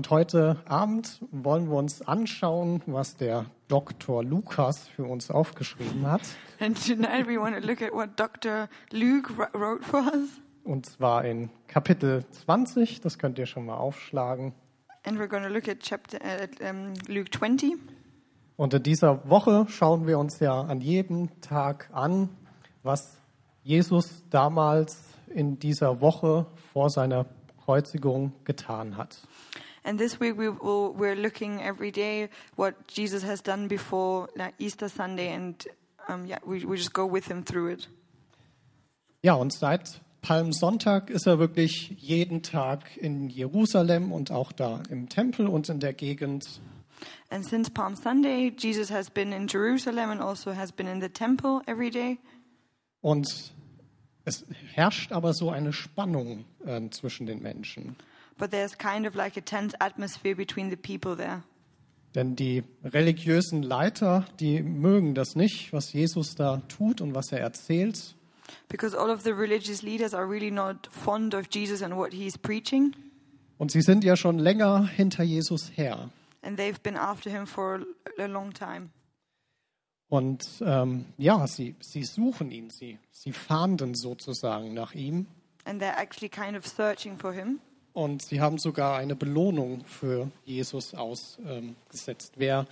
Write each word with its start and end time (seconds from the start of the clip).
Und 0.00 0.08
heute 0.08 0.56
Abend 0.64 1.20
wollen 1.30 1.68
wir 1.68 1.76
uns 1.76 2.00
anschauen, 2.00 2.80
was 2.86 3.18
der 3.18 3.44
Dr. 3.68 4.24
Lukas 4.24 4.88
für 4.88 5.04
uns 5.04 5.30
aufgeschrieben 5.30 6.10
hat. 6.10 6.22
And 6.58 6.74
tonight 6.86 7.28
we 7.28 7.38
want 7.38 7.54
to 7.54 7.60
look 7.60 7.82
at 7.82 7.92
what 7.92 8.18
Dr. 8.18 8.70
Luke 8.92 9.30
wr- 9.36 9.52
wrote 9.52 9.84
for 9.84 10.00
us. 10.00 10.40
Und 10.64 10.86
zwar 10.86 11.26
in 11.26 11.50
Kapitel 11.68 12.24
20, 12.30 13.02
das 13.02 13.18
könnt 13.18 13.38
ihr 13.38 13.44
schon 13.44 13.66
mal 13.66 13.76
aufschlagen. 13.76 14.54
And 15.04 15.18
we're 15.18 15.28
going 15.28 15.42
to 15.42 15.50
look 15.50 15.68
at 15.68 15.80
chapter 15.80 16.18
at 16.24 16.58
um, 16.62 16.94
Luke 17.06 17.30
20. 17.30 17.74
Und 18.56 18.72
in 18.72 18.82
dieser 18.82 19.28
Woche 19.28 19.66
schauen 19.68 20.06
wir 20.06 20.18
uns 20.18 20.40
ja 20.40 20.62
an 20.62 20.80
jedem 20.80 21.42
Tag 21.42 21.90
an, 21.92 22.30
was 22.82 23.18
Jesus 23.64 24.24
damals 24.30 25.10
in 25.28 25.58
dieser 25.58 26.00
Woche 26.00 26.46
vor 26.72 26.88
seiner 26.88 27.26
Kreuzigung 27.62 28.32
getan 28.44 28.96
hat. 28.96 29.18
And 29.84 29.98
this 29.98 30.20
week 30.20 30.36
we 30.36 30.48
will, 30.48 30.92
we're 30.92 31.16
looking 31.16 31.62
every 31.62 31.90
day 31.90 32.28
what 32.56 32.86
Jesus 32.86 33.22
has 33.22 33.40
done 33.40 33.68
before 33.68 34.28
like 34.36 34.54
Easter 34.58 34.88
Sunday, 34.88 35.32
and 35.32 35.66
um, 36.08 36.26
yeah, 36.26 36.38
we, 36.44 36.64
we 36.64 36.76
just 36.76 36.92
go 36.92 37.06
with 37.06 37.26
him 37.26 37.42
through 37.42 37.68
it. 37.68 37.88
Ja, 39.22 39.34
und 39.34 39.52
seit 39.52 40.00
Palmsonntag 40.22 41.10
ist 41.10 41.26
er 41.26 41.38
wirklich 41.38 41.94
jeden 41.98 42.42
Tag 42.42 42.96
in 42.96 43.28
Jerusalem 43.30 44.12
und 44.12 44.30
auch 44.30 44.52
da 44.52 44.82
im 44.90 45.08
Tempel 45.08 45.46
und 45.46 45.68
in 45.68 45.80
der 45.80 45.92
Gegend. 45.92 46.60
And 47.30 47.44
since 47.44 47.70
Palm 47.70 47.96
Sunday, 47.96 48.52
Jesus 48.56 48.90
has 48.90 49.08
been 49.08 49.32
in 49.32 49.46
Jerusalem 49.46 50.10
and 50.10 50.20
also 50.20 50.52
has 50.52 50.72
been 50.72 50.86
in 50.86 51.00
the 51.00 51.08
temple 51.08 51.62
every 51.66 51.90
day. 51.90 52.18
Und 53.00 53.52
es 54.24 54.44
herrscht 54.74 55.12
aber 55.12 55.32
so 55.32 55.50
eine 55.50 55.72
Spannung 55.72 56.44
äh, 56.66 56.90
zwischen 56.90 57.26
den 57.26 57.40
Menschen. 57.40 57.96
But 58.40 58.52
there's 58.52 58.76
kind 58.76 59.06
of 59.06 59.14
like 59.14 59.36
a 59.36 59.42
tense 59.42 59.74
atmosphere 59.80 60.34
between 60.34 60.70
the 60.70 60.76
people 60.76 61.14
there. 61.14 61.42
Denn 62.14 62.34
die 62.34 62.64
religiösen 62.82 63.62
Leiter, 63.62 64.24
die 64.40 64.62
mögen 64.62 65.14
das 65.14 65.36
nicht, 65.36 65.72
was 65.74 65.92
Jesus 65.92 66.34
da 66.34 66.62
tut 66.66 67.02
und 67.02 67.14
was 67.14 67.30
er 67.32 67.40
erzählt. 67.40 68.16
Because 68.68 68.96
all 68.96 69.10
of 69.10 69.22
the 69.22 69.30
religious 69.30 69.82
leaders 69.82 70.14
are 70.14 70.26
really 70.28 70.50
not 70.50 70.88
fond 70.90 71.34
of 71.34 71.48
Jesus 71.52 71.82
and 71.82 71.94
what 71.94 72.12
he's 72.14 72.38
preaching. 72.38 72.96
Und 73.58 73.70
sie 73.70 73.82
sind 73.82 74.04
ja 74.04 74.16
schon 74.16 74.38
länger 74.38 74.86
hinter 74.86 75.22
Jesus 75.22 75.70
her. 75.76 76.08
And 76.40 76.58
they've 76.58 76.82
been 76.82 76.96
after 76.96 77.30
him 77.30 77.46
for 77.46 77.84
a 78.18 78.26
long 78.26 78.54
time. 78.54 78.88
Und 80.08 80.44
ähm, 80.62 81.04
ja, 81.18 81.46
sie, 81.46 81.76
sie 81.80 82.04
suchen 82.04 82.50
ihn, 82.50 82.70
sie, 82.70 82.98
sie 83.12 83.32
fahnden 83.32 83.94
sozusagen 83.94 84.72
nach 84.72 84.94
ihm. 84.94 85.26
And 85.66 85.80
they're 85.80 85.96
actually 85.96 86.30
kind 86.30 86.56
of 86.56 86.66
searching 86.66 87.18
for 87.18 87.32
him. 87.34 87.60
Und 87.92 88.22
sie 88.22 88.40
haben 88.40 88.58
sogar 88.58 88.96
eine 88.96 89.16
Belohnung 89.16 89.84
für 89.84 90.30
Jesus 90.44 90.94
ausgesetzt, 90.94 92.34
wer 92.36 92.66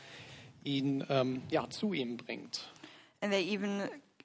ihn 0.65 1.05
ähm, 1.09 1.43
ja, 1.51 1.69
zu 1.71 1.93
ihm 1.93 2.17
bringt. 2.17 2.69
And 3.21 3.33
they 3.33 3.43
even 3.53 3.83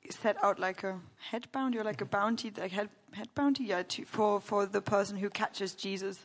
set 0.10 0.38
out 0.44 0.60
like 0.60 0.84
a 0.84 1.00
head 1.32 1.52
bounty 1.52 1.80
or 1.80 1.84
like 1.84 2.02
a 2.02 2.06
bounty, 2.06 2.52
like 2.56 2.72
head, 2.72 2.90
head 3.12 3.34
bounty, 3.34 3.64
yeah, 3.64 3.84
to, 3.84 4.06
for, 4.06 4.40
for 4.40 4.68
the 4.68 4.82
person 4.82 5.18
who 5.18 5.30
catches 5.30 5.76
Jesus. 5.78 6.20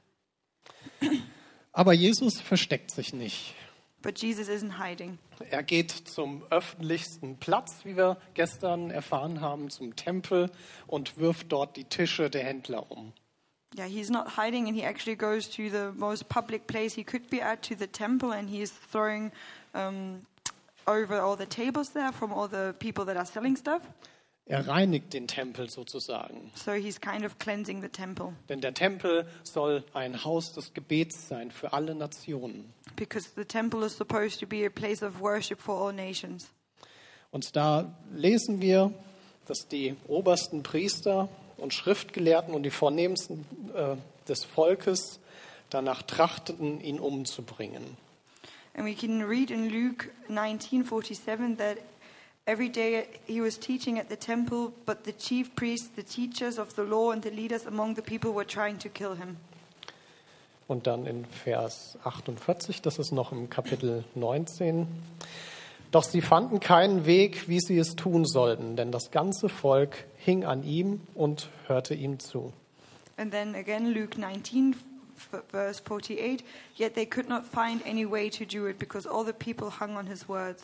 Aber 1.72 1.92
Jesus 1.92 2.40
versteckt 2.40 2.90
sich 2.90 3.12
nicht. 3.12 3.54
But 4.02 4.20
Jesus 4.20 4.48
isn't 4.48 4.78
hiding. 4.78 5.18
Er 5.50 5.62
geht 5.62 5.90
zum 5.90 6.44
öffentlichsten 6.50 7.36
Platz, 7.38 7.84
wie 7.84 7.96
wir 7.96 8.16
gestern 8.34 8.90
erfahren 8.90 9.40
haben, 9.40 9.70
zum 9.70 9.96
Tempel 9.96 10.50
und 10.86 11.18
wirft 11.18 11.52
dort 11.52 11.76
die 11.76 11.84
Tische 11.84 12.30
der 12.30 12.44
Händler 12.44 12.90
um. 12.90 13.12
Yeah, 13.74 13.86
he's 13.86 14.10
not 14.10 14.28
hiding 14.28 14.66
and 14.66 14.74
he 14.76 14.82
actually 14.82 15.16
goes 15.16 15.46
to 15.56 15.70
the 15.70 15.92
most 15.94 16.28
public 16.28 16.66
place 16.66 16.94
he 16.94 17.04
could 17.04 17.28
be 17.28 17.40
at, 17.40 17.62
to 17.64 17.74
the 17.74 17.86
temple, 17.86 18.32
and 18.32 18.48
he's 18.48 18.70
throwing 18.70 19.30
um, 19.74 20.22
over 20.86 21.20
all 21.20 21.36
the 21.36 21.46
tables 21.46 21.90
there 21.90 22.12
from 22.12 22.32
all 22.32 22.48
the 22.48 22.74
people 22.78 23.04
that 23.04 23.16
are 23.16 23.26
selling 23.26 23.56
stuff. 23.56 23.82
Er 24.50 24.66
reinigt 24.66 25.12
den 25.12 25.26
Tempel 25.26 25.68
sozusagen. 25.68 26.50
So 26.54 26.72
he's 26.72 26.98
kind 26.98 27.22
of 27.26 27.38
cleansing 27.38 27.82
the 27.82 27.90
temple 27.90 28.32
Denn 28.48 28.62
der 28.62 28.72
Tempel 28.72 29.26
soll 29.42 29.84
ein 29.92 30.24
Haus 30.24 30.54
des 30.54 30.72
Gebets 30.72 31.28
sein 31.28 31.50
für 31.50 31.74
alle 31.74 31.94
Nationen. 31.94 32.72
because 32.96 33.28
the 33.36 33.44
temple 33.44 33.84
is 33.84 33.94
supposed 33.94 34.40
to 34.40 34.46
be 34.46 34.64
a 34.64 34.70
place 34.70 35.02
of 35.02 35.20
worship 35.20 35.60
for 35.60 35.76
all 35.76 35.92
nations. 35.92 36.48
Und 37.30 37.54
da 37.54 37.94
lesen 38.14 38.62
wir, 38.62 38.94
dass 39.44 39.68
die 39.68 39.94
obersten 40.08 40.62
Priester 40.62 41.28
und 41.58 41.74
Schriftgelehrten 41.74 42.54
und 42.54 42.62
die 42.62 42.70
vornehmsten 42.70 43.44
äh, 43.74 43.96
des 44.28 44.44
Volkes 44.44 45.20
danach 45.70 46.02
trachteten, 46.02 46.80
ihn 46.80 46.98
umzubringen. 46.98 47.96
And 48.74 48.86
we 48.86 48.94
can 48.94 49.22
read 49.22 49.50
in 49.50 49.68
Luke 49.68 50.08
19:47 50.28 51.56
that 51.58 51.78
every 52.46 52.70
day 52.70 53.06
he 53.26 53.42
was 53.42 53.58
teaching 53.58 53.98
at 53.98 54.08
the 54.08 54.16
temple, 54.16 54.72
but 54.86 55.04
the 55.04 55.12
chief 55.12 55.54
priests, 55.54 55.90
the 55.96 56.02
teachers 56.02 56.58
of 56.58 56.74
the 56.76 56.82
law, 56.82 57.10
and 57.10 57.22
the 57.22 57.30
leaders 57.30 57.66
among 57.66 57.96
the 57.96 58.02
people 58.02 58.32
were 58.32 58.46
trying 58.46 58.78
to 58.78 58.88
kill 58.88 59.16
him. 59.16 59.36
Und 60.68 60.86
dann 60.86 61.06
in 61.06 61.24
Vers 61.24 61.98
48, 62.04 62.82
das 62.82 62.98
ist 62.98 63.10
noch 63.10 63.32
im 63.32 63.48
Kapitel 63.48 64.04
19. 64.14 64.86
Doch 65.90 66.04
sie 66.04 66.20
fanden 66.20 66.60
keinen 66.60 67.06
Weg, 67.06 67.48
wie 67.48 67.60
sie 67.60 67.78
es 67.78 67.96
tun 67.96 68.26
sollten, 68.26 68.76
denn 68.76 68.92
das 68.92 69.10
ganze 69.10 69.48
Volk 69.48 70.04
hing 70.18 70.44
an 70.44 70.62
ihm 70.62 71.00
und 71.14 71.48
hörte 71.66 71.94
ihm 71.94 72.18
zu. 72.18 72.52
And 73.16 73.32
then 73.32 73.54
again, 73.54 73.86
Luke 73.92 74.20
19, 74.20 74.76
f- 75.16 75.42
verse 75.48 75.82
48. 75.82 76.44
Yet 76.76 76.94
they 76.94 77.06
could 77.06 77.28
not 77.28 77.44
find 77.44 77.84
any 77.86 78.08
way 78.08 78.28
to 78.30 78.44
do 78.44 78.66
it 78.68 78.78
because 78.78 79.08
all 79.08 79.24
the 79.24 79.32
people 79.32 79.80
hung 79.80 79.96
on 79.96 80.06
his 80.06 80.28
words. 80.28 80.62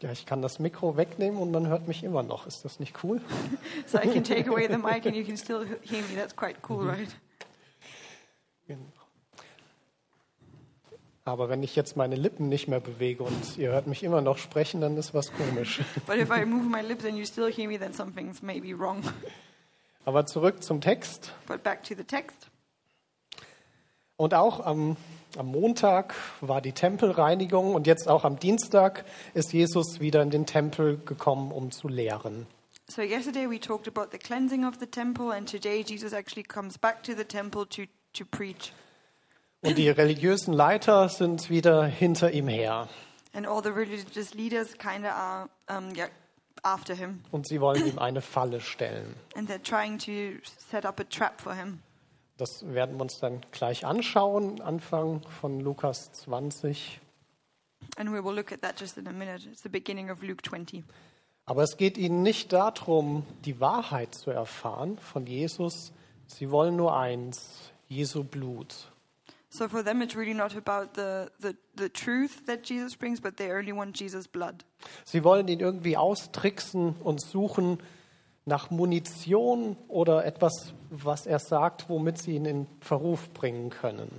Ja, 0.00 0.10
ich 0.10 0.26
kann 0.26 0.42
das 0.42 0.58
Mikro 0.58 0.96
wegnehmen 0.96 1.38
und 1.40 1.52
man 1.52 1.68
hört 1.68 1.86
mich 1.86 2.02
immer 2.02 2.22
noch. 2.24 2.46
Ist 2.48 2.64
das 2.64 2.80
nicht 2.80 3.04
cool? 3.04 3.20
So 3.86 3.98
I 3.98 4.08
can 4.08 4.24
take 4.24 4.48
away 4.50 4.66
the 4.66 4.78
mic 4.78 5.06
and 5.06 5.14
you 5.14 5.24
can 5.24 5.36
still 5.36 5.64
hear 5.82 6.00
me. 6.02 6.16
That's 6.16 6.34
quite 6.34 6.56
cool, 6.68 6.84
right? 6.88 7.08
Genau. 8.66 8.80
Aber 11.24 11.48
wenn 11.48 11.62
ich 11.62 11.76
jetzt 11.76 11.96
meine 11.96 12.16
Lippen 12.16 12.48
nicht 12.48 12.66
mehr 12.66 12.80
bewege 12.80 13.22
und 13.22 13.56
ihr 13.56 13.70
hört 13.70 13.86
mich 13.86 14.02
immer 14.02 14.20
noch 14.20 14.38
sprechen, 14.38 14.80
dann 14.80 14.96
ist 14.96 15.14
was 15.14 15.32
komisch. 15.32 15.80
But 16.06 16.16
if 16.16 16.30
I 16.30 16.44
move 16.44 16.64
my 16.64 16.80
lips 16.80 17.04
and 17.04 17.16
you 17.16 17.24
still 17.24 17.50
hear 17.52 17.68
me, 17.68 17.78
then 17.78 17.92
something's 17.92 18.42
maybe 18.42 18.76
wrong. 18.76 19.02
Aber 20.04 20.26
zurück 20.26 20.64
zum 20.64 20.80
Text. 20.80 21.32
But 21.46 21.62
back 21.62 21.84
to 21.84 21.94
the 21.94 22.02
text. 22.02 22.48
Und 24.16 24.34
auch 24.34 24.66
am, 24.66 24.96
am 25.36 25.46
Montag 25.46 26.14
war 26.40 26.60
die 26.60 26.72
Tempelreinigung 26.72 27.74
und 27.74 27.86
jetzt 27.86 28.08
auch 28.08 28.24
am 28.24 28.38
Dienstag 28.38 29.04
ist 29.34 29.52
Jesus 29.52 30.00
wieder 30.00 30.22
in 30.22 30.30
den 30.30 30.44
Tempel 30.44 30.98
gekommen, 30.98 31.52
um 31.52 31.70
zu 31.70 31.86
lehren. 31.86 32.46
So 32.88 33.00
yesterday 33.00 33.48
we 33.48 33.60
talked 33.60 33.86
about 33.86 34.10
the 34.10 34.18
cleansing 34.18 34.66
of 34.66 34.74
the 34.80 34.86
temple, 34.86 35.32
and 35.32 35.48
today 35.48 35.82
Jesus 35.86 36.12
actually 36.12 36.42
comes 36.42 36.76
back 36.76 37.02
to 37.04 37.12
the 37.16 37.24
temple 37.24 37.64
to, 37.66 37.84
to 38.12 38.24
preach. 38.24 38.72
Und 39.62 39.78
die 39.78 39.88
religiösen 39.88 40.52
Leiter 40.52 41.08
sind 41.08 41.48
wieder 41.48 41.84
hinter 41.84 42.32
ihm 42.32 42.48
her. 42.48 42.88
And 43.32 43.46
all 43.46 43.62
the 43.62 43.70
religious 43.70 44.34
leaders 44.34 44.76
kind 44.76 45.04
of 45.04 45.12
are 45.12 45.48
um, 45.70 45.94
yeah, 45.96 46.08
after 46.62 46.94
him, 46.94 47.22
Und 47.30 47.46
sie 47.46 47.60
wollen 47.60 47.86
ihm 47.86 47.98
eine 47.98 48.20
Falle 48.20 48.60
stellen. 48.60 49.14
and 49.36 49.48
they're 49.48 49.62
trying 49.62 49.98
to 49.98 50.38
set 50.70 50.84
up 50.84 51.00
a 51.00 51.04
trap 51.04 51.40
for 51.40 51.54
him. 51.54 51.80
Das 52.38 52.64
werden 52.74 52.96
wir 52.96 53.02
uns 53.02 53.20
dann 53.20 53.40
gleich 53.52 53.86
anschauen, 53.86 54.60
Anfang 54.60 55.22
von 55.40 55.60
Lukas 55.60 56.12
20. 56.12 57.00
And 57.96 58.10
we 58.12 58.22
will 58.24 58.34
look 58.34 58.52
at 58.52 58.62
that 58.62 58.80
just 58.80 58.98
in 58.98 59.06
a 59.06 59.12
minute. 59.12 59.48
It's 59.48 59.62
the 59.62 59.68
beginning 59.68 60.10
of 60.10 60.22
Luke 60.22 60.42
20. 60.42 60.82
Aber 61.44 61.62
es 61.62 61.76
geht 61.76 61.98
ihnen 61.98 62.22
nicht 62.22 62.52
darum, 62.52 63.24
die 63.44 63.60
Wahrheit 63.60 64.14
zu 64.14 64.30
erfahren 64.30 64.98
von 64.98 65.26
Jesus. 65.26 65.92
Sie 66.26 66.50
wollen 66.50 66.76
nur 66.76 66.96
eins, 66.96 67.70
Jesu 67.88 68.24
Blut. 68.24 68.91
So 69.54 69.68
for 69.68 69.82
them, 69.82 70.00
it's 70.00 70.16
really 70.16 70.32
not 70.32 70.56
about 70.56 70.94
the, 70.94 71.30
the, 71.38 71.54
the 71.74 71.90
truth 71.90 72.46
that 72.46 72.62
Jesus 72.62 72.96
brings, 72.96 73.20
but 73.20 73.36
they 73.36 73.50
only 73.50 73.72
want 73.72 73.94
Jesus' 73.94 74.26
blood. 74.26 74.64
Sie 75.04 75.22
wollen 75.24 75.46
ihn 75.46 75.60
irgendwie 75.60 75.98
austricksen 75.98 76.94
und 77.04 77.20
suchen 77.20 77.78
nach 78.46 78.70
Munition 78.70 79.76
oder 79.88 80.24
etwas, 80.24 80.72
was 80.88 81.26
er 81.26 81.38
sagt, 81.38 81.90
womit 81.90 82.16
sie 82.16 82.36
ihn 82.36 82.46
in 82.46 82.66
Verruf 82.80 83.28
bringen 83.34 83.68
können. 83.68 84.10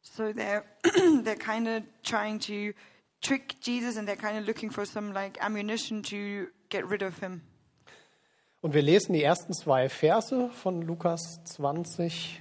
So 0.00 0.24
they're 0.32 0.64
they're 1.24 1.36
kind 1.36 1.68
of 1.68 1.82
trying 2.02 2.40
to 2.40 2.72
trick 3.20 3.56
Jesus, 3.60 3.98
and 3.98 4.08
they're 4.08 4.16
kind 4.16 4.38
of 4.38 4.46
looking 4.46 4.70
for 4.70 4.86
some 4.86 5.12
like 5.12 5.38
ammunition 5.44 6.02
to 6.04 6.48
get 6.70 6.88
rid 6.88 7.02
of 7.02 7.18
him. 7.20 7.42
Und 8.62 8.72
wir 8.72 8.82
lesen 8.82 9.12
die 9.12 9.22
ersten 9.22 9.52
zwei 9.52 9.90
Verse 9.90 10.48
von 10.50 10.80
Lukas 10.80 11.40
20. 11.44 12.40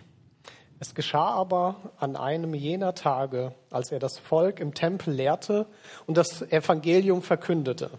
Es 0.82 0.96
geschah 0.96 1.30
aber 1.30 1.76
an 2.00 2.16
einem 2.16 2.56
jener 2.56 2.96
Tage, 2.96 3.54
als 3.70 3.92
er 3.92 4.00
das 4.00 4.18
Volk 4.18 4.60
im 4.60 4.74
Tempel 4.74 5.14
lehrte 5.14 5.68
und 6.08 6.18
das 6.18 6.42
Evangelium 6.42 7.22
verkündete. 7.22 7.92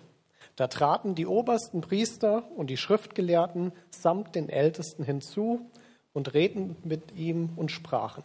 Da 0.57 0.67
traten 0.67 1.15
die 1.15 1.29
obersten 1.29 1.81
Priester 1.81 2.43
und 2.57 2.71
die 2.71 2.77
Schriftgelehrten 2.77 3.71
samt 3.91 4.35
den 4.35 4.49
Ältesten 4.49 5.05
hinzu 5.05 5.71
und 6.13 6.35
redeten 6.35 6.77
mit 6.83 7.13
ihm 7.15 7.51
und 7.55 7.71
sprachen. 7.71 8.25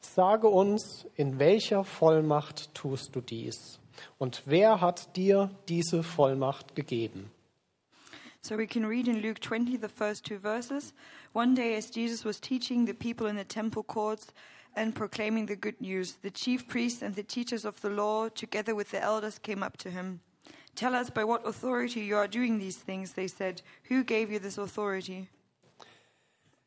Sage 0.00 0.48
uns, 0.48 1.06
in 1.14 1.38
welcher 1.38 1.84
Vollmacht 1.84 2.74
tust 2.74 3.14
du 3.14 3.20
dies? 3.20 3.78
Und 4.18 4.42
wer 4.46 4.80
hat 4.80 5.14
dir 5.14 5.52
diese 5.68 6.02
Vollmacht 6.02 6.74
gegeben? 6.74 7.30
So 8.44 8.56
we 8.56 8.66
can 8.66 8.84
read 8.84 9.06
in 9.06 9.20
Luke 9.20 9.38
20, 9.38 9.76
the 9.76 9.88
first 9.88 10.24
two 10.24 10.36
verses. 10.36 10.92
One 11.32 11.54
day, 11.54 11.76
as 11.76 11.90
Jesus 11.90 12.24
was 12.24 12.40
teaching 12.40 12.86
the 12.86 12.92
people 12.92 13.28
in 13.28 13.36
the 13.36 13.44
temple 13.44 13.84
courts 13.84 14.32
and 14.74 14.92
proclaiming 14.92 15.46
the 15.46 15.54
good 15.54 15.80
news, 15.80 16.14
the 16.22 16.30
chief 16.30 16.66
priests 16.66 17.02
and 17.02 17.14
the 17.14 17.22
teachers 17.22 17.64
of 17.64 17.80
the 17.82 17.88
law, 17.88 18.28
together 18.28 18.74
with 18.74 18.90
the 18.90 19.00
elders, 19.00 19.38
came 19.38 19.62
up 19.62 19.76
to 19.76 19.90
him. 19.90 20.22
Tell 20.74 20.92
us 20.92 21.08
by 21.08 21.22
what 21.22 21.46
authority 21.46 22.00
you 22.00 22.16
are 22.16 22.26
doing 22.26 22.58
these 22.58 22.78
things, 22.78 23.12
they 23.12 23.28
said. 23.28 23.62
Who 23.84 24.02
gave 24.02 24.32
you 24.32 24.40
this 24.40 24.58
authority? 24.58 25.28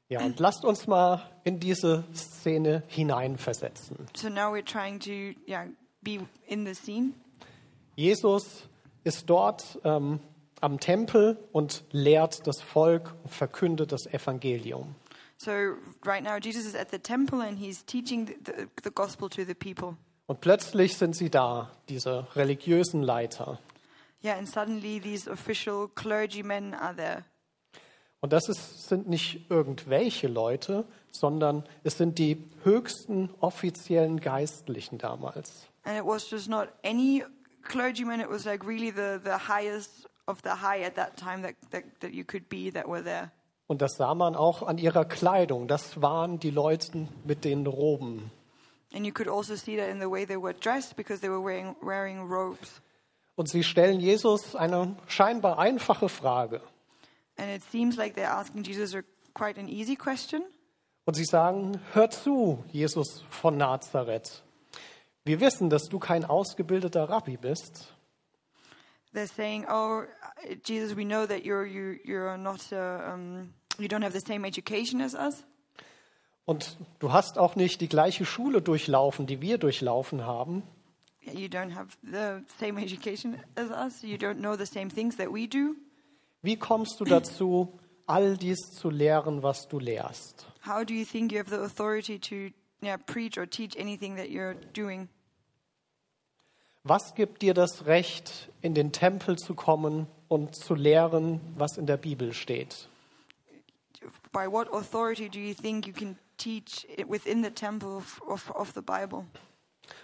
Ja, 0.07 0.21
und 0.21 0.39
lasst 0.39 0.63
uns 0.63 0.88
mal 0.88 1.30
in 1.44 1.60
diese 1.60 2.06
Szene 2.13 2.83
hineinversetzen. 2.88 4.07
So 4.16 4.30
now 4.30 4.54
we're 4.54 4.63
trying 4.63 5.00
to 5.00 5.33
yeah, 5.45 5.66
be 6.01 6.21
in 6.48 6.63
the 6.63 6.74
scene. 6.74 7.16
Jesus 7.98 8.63
ist 9.04 9.30
dort 9.30 9.78
ähm, 9.83 10.19
am 10.62 10.80
Tempel 10.80 11.38
und 11.52 11.84
lehrt 11.92 12.48
das 12.48 12.62
Volk 12.62 13.13
und 13.24 13.31
verkündet 13.31 13.92
das 13.92 14.06
Evangelium. 14.07 14.96
So 15.38 15.52
right 16.06 16.24
now, 16.24 16.38
Jesus 16.38 16.66
is 16.66 16.75
at 16.75 16.92
the 16.92 17.00
temple 17.00 17.42
and 17.42 17.57
he's 17.60 17.84
teaching 17.86 18.25
the, 18.25 18.36
the, 18.46 18.68
the 18.84 18.92
gospel 18.92 19.30
to 19.30 19.44
the 19.44 19.54
people. 19.54 19.98
Und 20.28 20.42
plötzlich 20.42 20.98
sind 20.98 21.16
sie 21.16 21.30
da, 21.30 21.69
diese 21.90 22.28
religiösen 22.36 23.04
Leiter. 23.04 23.60
Yeah, 24.24 24.38
and 24.38 24.48
suddenly 24.48 25.00
these 25.00 25.30
official 25.30 25.88
clergymen 25.90 26.74
are 26.74 26.96
there. 26.96 27.25
Und 28.22 28.34
das 28.34 28.50
ist, 28.50 28.88
sind 28.88 29.07
nicht 29.07 29.52
irgendwelche 29.52 30.28
Leute, 30.28 30.86
sondern 31.12 31.63
es 31.84 31.98
sind 31.98 32.18
die 32.18 32.44
höchsten 32.63 33.30
offiziellen 33.40 34.19
Geistlichen 34.19 34.98
damals. 34.98 35.68
And 35.84 35.96
it 35.96 36.06
was 36.06 36.28
just 36.31 36.50
not 36.50 36.69
any 36.84 37.24
clergyman, 37.62 38.19
it 38.19 38.30
was 38.30 38.46
like 38.46 38.66
really 38.66 38.90
the, 38.90 39.19
the 39.24 39.48
highest 39.48 40.07
of 40.27 40.42
the 40.44 40.62
high 40.62 40.83
at 40.83 40.95
that 40.95 41.18
time 41.18 41.42
that, 41.44 41.56
that, 41.72 41.83
that 42.01 42.13
you 42.13 42.24
could 42.24 42.50
be 42.50 42.72
that 42.72 42.88
were 42.88 43.04
there. 43.04 43.31
Und 43.68 43.81
das 43.81 43.95
sah 43.98 44.13
man 44.13 44.36
auch 44.36 44.62
an 44.63 44.77
ihrer 44.77 45.06
Kleidung. 45.06 45.68
Das 45.68 46.01
waren 46.01 46.39
die 46.39 46.51
Leute 46.51 47.07
mit 47.24 47.45
den 47.45 47.66
Roben. 47.66 48.31
And 48.94 49.06
you 49.06 49.12
could 49.12 49.27
also 49.27 49.56
see 49.56 49.75
that 49.77 49.89
in 49.89 50.00
the 50.00 50.10
way 50.10 50.25
they 50.25 50.38
were 50.38 50.54
dressed 50.54 50.95
because 50.95 51.19
they 51.19 51.30
were 51.30 51.44
wearing, 51.44 51.75
wearing 51.81 52.22
robes. 52.30 52.81
Und 53.36 53.50
sie 53.50 53.63
stellen 53.63 54.00
Jesus 54.00 54.56
eine 54.56 54.95
scheinbar 55.07 55.60
einfache 55.60 56.10
Frage. 56.10 56.62
And 57.38 57.50
it 57.50 57.63
seems 57.71 57.98
like 57.98 58.16
they're 58.16 58.31
asking 58.31 58.63
Jesus 58.63 58.95
a, 58.95 59.01
quite 59.33 59.60
an 59.60 59.68
easy 59.68 59.95
question. 59.95 60.44
Und 61.06 61.16
sie 61.16 61.25
sagen, 61.25 61.80
hör 61.94 62.10
zu, 62.10 62.63
Jesus 62.71 63.24
von 63.30 63.57
Nazareth. 63.57 64.44
Wir 65.25 65.39
wissen, 65.39 65.69
dass 65.69 65.89
du 65.89 66.00
kein 66.00 66.24
ausgebildeter 66.24 67.10
Rabbi 67.10 67.38
bist. 67.38 67.94
They're 69.16 69.28
saying, 69.28 69.66
"Oh, 69.70 70.04
Jesus, 70.64 70.96
we 70.96 71.06
know 71.06 71.26
that 71.26 71.46
you're 71.46 71.66
you 71.66 71.98
you're 72.04 72.38
not 72.38 72.62
uh, 72.74 73.14
um, 73.14 73.54
you 73.80 73.88
don't 73.88 74.04
have 74.04 74.14
the 74.14 74.20
same 74.20 74.46
education 74.46 75.00
as 75.02 75.16
us, 75.16 75.44
Und 76.46 76.78
du 77.00 77.12
hast 77.14 77.38
auch 77.38 77.56
nicht 77.56 77.80
die 77.80 77.88
gleiche 77.88 78.26
Schule 78.26 78.62
durchlaufen, 78.62 79.26
die 79.26 79.42
wir 79.42 79.58
durchlaufen 79.58 80.26
haben. 80.26 80.64
you 81.34 81.48
don't 81.48 81.72
have 81.74 81.98
the 82.04 82.44
same 82.60 82.78
education 82.78 83.40
as 83.56 83.72
us, 83.72 84.04
you 84.04 84.18
don't 84.18 84.40
know 84.40 84.56
the 84.58 84.66
same 84.66 84.90
things 84.90 85.16
that 85.16 85.32
we 85.32 85.48
do. 85.48 85.76
Wie 86.44 86.58
kommst 86.58 87.00
du 87.00 87.06
dazu, 87.06 87.80
all 88.06 88.36
dies 88.38 88.60
zu 88.74 88.90
lehren, 88.90 89.42
was 89.42 89.68
du 89.68 89.80
lehrst? 89.80 90.46
How 90.68 90.84
do 90.84 90.94
you 90.94 91.06
think 91.06 91.32
you 91.32 91.40
have 91.40 91.50
the 91.50 91.62
authority 91.64 92.20
to 92.20 92.52
yeah, 92.82 92.98
preach 92.98 93.38
or 93.38 93.48
teach 93.48 93.76
anything 93.78 94.18
that 94.18 94.30
you're 94.30 94.56
doing? 94.74 95.08
Was 96.88 97.16
gibt 97.16 97.42
dir 97.42 97.56
das 97.56 97.88
Recht, 97.88 98.52
in 98.62 98.76
den 98.76 98.92
Tempel 98.92 99.40
zu 99.40 99.56
kommen 99.56 100.06
und 100.28 100.56
zu 100.56 100.76
lehren, 100.76 101.42
was 101.58 101.80
in 101.80 101.88
der 101.88 101.98
Bibel 101.98 102.32
steht? 102.32 102.88
By 104.32 104.46
what 104.48 104.72
authority 104.72 105.28
do 105.28 105.40
you 105.40 105.56
think 105.56 105.88
you 105.88 105.94
can 105.94 106.16
teach 106.38 106.86
it 106.96 107.10
within 107.10 107.44
the 107.44 107.50
temple 107.50 108.04
of, 108.28 108.52
of 108.52 108.72
the 108.76 108.82
Bible? 108.82 109.26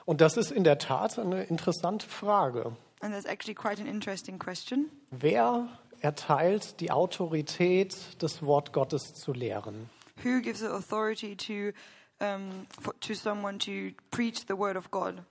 Und 0.06 0.22
das 0.22 0.38
ist 0.38 0.52
in 0.52 0.64
der 0.64 0.80
Tat 0.80 1.20
eine 1.20 1.44
interessante 1.44 2.08
Frage. 2.08 2.76
And 3.02 3.14
that's 3.14 3.26
actually 3.26 3.54
quite 3.54 3.80
an 3.80 3.88
interesting 3.88 4.40
question. 4.40 4.90
Wer 5.12 5.68
erteilt 6.00 6.80
die 6.80 6.90
Autorität, 6.90 7.96
das 8.18 8.44
Wort 8.44 8.74
Gottes 8.74 9.14
zu 9.14 9.34
lehren? 9.34 9.88
Who 10.24 10.42
gives 10.42 10.62
the 10.62 10.70
authority 10.70 11.36
to 11.36 11.78
um, 12.26 12.66
for, 12.82 13.00
to 13.02 13.14
someone 13.14 13.60
to 13.60 13.96
preach 14.10 14.48
the 14.48 14.58
word 14.58 14.76
of 14.76 14.90
God? 14.90 15.22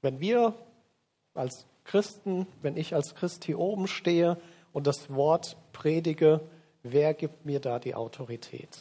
Wenn 0.00 0.20
wir 0.20 0.54
als 1.34 1.66
Christen, 1.84 2.46
wenn 2.62 2.76
ich 2.76 2.94
als 2.94 3.14
Christ 3.14 3.44
hier 3.44 3.58
oben 3.58 3.86
stehe 3.86 4.38
und 4.72 4.86
das 4.86 5.10
Wort 5.10 5.56
predige, 5.72 6.40
wer 6.82 7.14
gibt 7.14 7.44
mir 7.44 7.60
da 7.60 7.78
die 7.78 7.94
Autorität? 7.94 8.78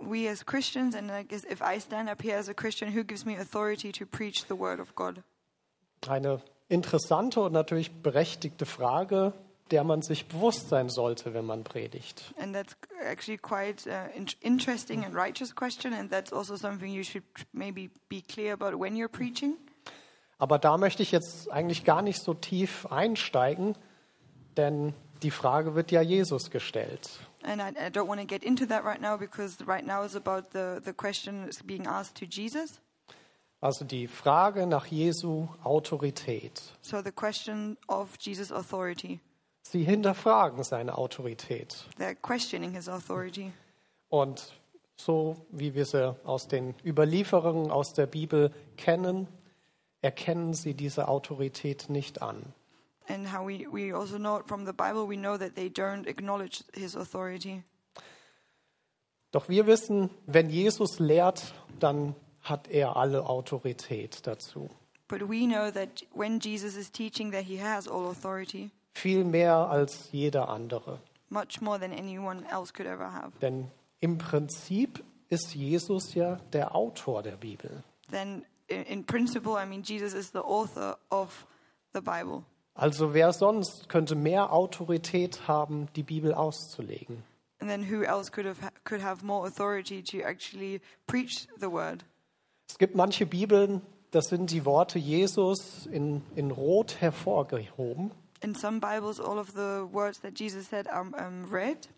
We 0.00 0.28
as 0.30 0.44
Christians, 0.44 0.94
and 0.94 1.10
if 1.32 1.60
I 1.60 1.80
stand 1.80 2.08
up 2.08 2.22
here 2.22 2.36
as 2.36 2.48
a 2.48 2.54
Christian, 2.54 2.94
who 2.94 3.02
gives 3.02 3.24
me 3.24 3.38
authority 3.38 3.92
to 3.92 4.04
preach 4.06 4.46
the 4.46 4.58
word 4.58 4.78
of 4.78 4.94
God? 4.94 5.22
Eine 6.06 6.40
interessante 6.68 7.40
und 7.40 7.52
natürlich 7.52 7.90
berechtigte 8.02 8.66
Frage, 8.66 9.32
der 9.70 9.82
man 9.84 10.02
sich 10.02 10.26
bewusst 10.26 10.68
sein 10.68 10.88
sollte, 10.88 11.34
wenn 11.34 11.44
man 11.44 11.64
predigt. 11.64 12.32
And 12.38 12.54
that's 12.54 12.76
actually 13.04 13.38
quite 13.38 13.86
uh, 13.88 14.14
in- 14.14 14.28
interesting 14.40 15.04
and 15.04 15.14
righteous 15.14 15.54
question, 15.54 15.92
and 15.92 16.10
that's 16.10 16.32
also 16.32 16.56
something 16.56 16.92
you 16.92 17.02
should 17.02 17.24
maybe 17.52 17.90
be 18.08 18.22
clear 18.22 18.52
about 18.52 18.78
when 18.78 18.96
you're 18.96 19.08
preaching. 19.08 19.56
Aber 20.38 20.58
da 20.58 20.76
möchte 20.76 21.02
ich 21.02 21.12
jetzt 21.12 21.50
eigentlich 21.50 21.84
gar 21.84 22.02
nicht 22.02 22.20
so 22.22 22.34
tief 22.34 22.86
einsteigen, 22.86 23.74
denn 24.56 24.94
die 25.22 25.30
Frage 25.30 25.74
wird 25.74 25.90
ja 25.90 26.02
Jesus 26.02 26.50
gestellt. 26.50 27.08
And 27.42 27.60
I, 27.60 27.68
I 27.78 27.90
don't 27.90 28.08
want 28.08 28.20
to 28.20 28.26
get 28.26 28.44
into 28.44 28.66
that 28.66 28.84
right 28.84 29.00
now 29.00 29.16
because 29.16 29.56
right 29.66 29.86
now 29.86 30.02
is 30.04 30.16
about 30.16 30.50
the, 30.52 30.80
the 30.84 30.92
question 30.92 31.44
that's 31.44 31.62
being 31.62 31.86
asked 31.86 32.16
to 32.16 32.26
Jesus. 32.26 32.80
Also 33.60 33.84
die 33.84 34.08
Frage 34.08 34.66
nach 34.66 34.86
Jesu 34.86 35.48
Autorität. 35.64 36.60
So 36.82 37.00
the 37.02 37.12
question 37.12 37.78
of 37.88 38.16
Jesus' 38.18 38.52
authority. 38.52 39.20
Sie 39.62 39.82
hinterfragen 39.82 40.62
seine 40.62 40.98
Autorität. 40.98 41.86
They're 41.98 42.14
questioning 42.14 42.72
his 42.72 42.88
authority. 42.88 43.52
Und 44.08 44.52
so 44.96 45.36
wie 45.50 45.74
wir 45.74 45.86
sie 45.86 46.14
aus 46.24 46.48
den 46.48 46.74
Überlieferungen 46.84 47.70
aus 47.70 47.92
der 47.92 48.06
Bibel 48.06 48.52
kennen, 48.76 49.26
erkennen 50.06 50.54
sie 50.54 50.74
diese 50.74 51.08
Autorität 51.08 51.88
nicht 51.88 52.22
an. 52.22 52.54
And 53.08 53.32
how 53.32 53.44
we, 53.44 53.66
we 53.70 53.92
also 53.92 54.18
know 54.18 54.40
from 54.46 54.64
the 54.64 54.72
Bible, 54.72 55.08
we 55.08 55.16
know 55.16 55.36
that 55.36 55.54
they 55.56 55.68
don't 55.68 56.06
acknowledge 56.08 56.62
his 56.72 56.94
authority. 56.96 57.62
Doch 59.32 59.48
wir 59.48 59.66
wissen, 59.66 60.10
wenn 60.26 60.48
Jesus 60.48 60.98
lehrt, 61.00 61.52
dann 61.80 62.14
hat 62.40 62.68
er 62.68 62.96
alle 62.96 63.28
Autorität 63.28 64.26
dazu. 64.26 64.70
But 65.08 65.22
we 65.28 65.46
know 65.46 65.70
that 65.72 66.04
when 66.14 66.38
Jesus 66.40 66.76
is 66.76 66.90
teaching 66.90 67.32
that 67.32 67.42
he 67.44 67.60
has 67.60 67.86
all 67.88 68.06
authority, 68.08 68.70
Viel 68.94 69.24
mehr 69.24 69.54
als 69.68 70.10
jeder 70.12 70.48
andere. 70.48 71.00
much 71.28 71.60
more 71.60 71.78
than 71.78 71.92
anyone 71.92 72.44
else 72.50 72.72
could 72.72 72.86
ever 72.88 73.12
have. 73.12 73.32
Denn 73.42 73.70
im 74.00 74.18
Prinzip 74.18 75.02
ist 75.28 75.54
Jesus 75.54 76.14
ja 76.14 76.36
der 76.52 76.74
Autor 76.74 77.22
der 77.22 77.36
Bibel. 77.36 77.82
Then 78.10 78.44
in, 78.68 78.82
in 78.84 79.04
principle, 79.04 79.56
I 79.56 79.66
mean 79.66 79.82
Jesus 79.82 80.14
is 80.14 80.30
the 80.30 80.42
author 80.42 80.96
of 81.10 81.46
the 81.92 82.00
Bible. 82.00 82.44
Also 82.74 83.14
wer 83.14 83.32
sonst 83.32 83.88
könnte 83.88 84.14
mehr 84.14 84.52
Autorität 84.52 85.48
haben, 85.48 85.88
die 85.96 86.02
Bibel 86.02 86.34
auszulegen? 86.34 87.22
And 87.58 87.70
then 87.70 87.90
who 87.90 88.04
else 88.04 88.30
could 88.30 88.46
have 88.46 88.58
could 88.84 89.02
have 89.02 89.24
more 89.24 89.46
authority 89.46 90.02
to 90.02 90.18
actually 90.22 90.80
preach 91.06 91.48
the 91.58 91.70
word? 91.70 92.04
Es 92.68 92.78
gibt 92.78 92.94
manche 92.94 93.24
Bibeln, 93.24 93.80
das 94.10 94.28
sind 94.28 94.50
die 94.50 94.64
Worte 94.64 94.98
Jesus 94.98 95.86
in, 95.86 96.22
in 96.34 96.50
Rot 96.50 97.00
hervorgehoben. 97.00 98.10
In 98.42 98.54
some 98.54 98.80
Bibles, 98.80 99.18
all 99.18 99.38
of 99.38 99.52
the 99.52 99.86
words 99.90 100.20
that 100.20 100.38
Jesus 100.38 100.68
said 100.68 100.86
are 100.88 101.06
um, 101.16 101.50
read, 101.50 101.88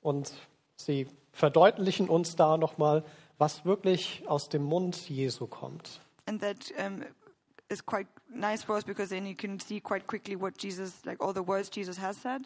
Und 0.00 0.32
sie 0.76 1.06
verdeutlichen 1.32 2.08
uns 2.08 2.36
da 2.36 2.56
nochmal, 2.56 3.04
was 3.38 3.64
wirklich 3.64 4.22
aus 4.26 4.48
dem 4.48 4.62
Mund 4.62 5.08
Jesu 5.08 5.46
kommt. 5.46 6.00
and 6.26 6.40
that 6.40 6.72
um, 6.78 7.04
is 7.68 7.84
quite 7.84 8.06
nice 8.28 8.62
for 8.62 8.76
us 8.76 8.84
because 8.84 9.10
then 9.10 9.26
you 9.26 9.34
can 9.34 9.58
see 9.60 9.80
quite 9.80 10.06
quickly 10.06 10.36
what 10.36 10.56
Jesus, 10.56 11.04
like 11.04 11.22
all 11.22 11.32
the 11.32 11.42
words 11.42 11.68
Jesus 11.68 11.98
has 11.98 12.16
said. 12.16 12.42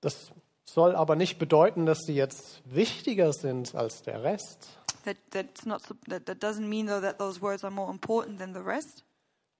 Das 0.00 0.30
soll 0.64 0.94
aber 0.94 1.16
nicht 1.16 1.38
bedeuten, 1.38 1.86
dass 1.86 2.00
sie 2.06 2.14
jetzt 2.14 2.60
wichtiger 2.64 3.32
sind 3.32 3.74
als 3.74 4.02
der 4.02 4.22
Rest. 4.22 4.68
That 5.04 5.16
that's 5.30 5.64
not 5.64 5.82
that, 6.08 6.26
that 6.26 6.42
doesn't 6.42 6.68
mean 6.68 6.86
though 6.86 7.00
that 7.00 7.18
those 7.18 7.40
words 7.40 7.64
are 7.64 7.72
more 7.72 7.90
important 7.90 8.38
than 8.38 8.52
the 8.54 8.60
rest. 8.60 9.04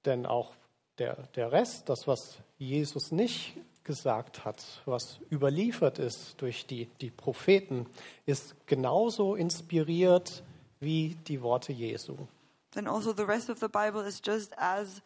Denn 0.04 0.26
auch 0.26 0.54
der, 0.98 1.14
der 1.34 1.50
Rest, 1.52 1.88
das, 1.88 2.06
was 2.06 2.38
Jesus 2.58 3.10
nicht 3.12 3.56
gesagt 3.86 4.44
hat, 4.44 4.62
was 4.84 5.18
überliefert 5.32 5.98
ist 5.98 6.34
durch 6.42 6.66
die, 6.66 6.86
die 7.00 7.10
Propheten, 7.10 7.86
ist 8.26 8.54
genauso 8.66 9.34
inspiriert 9.34 10.42
wie 10.80 11.16
die 11.26 11.40
Worte 11.40 11.72
Jesu. 11.72 12.16
then 12.76 12.86
also 12.86 13.12
the 13.12 13.24
rest 13.24 13.48
of 13.48 13.58
the 13.58 13.68
Bible 13.68 14.02
is 14.02 14.20
just 14.20 14.52
as 14.58 15.00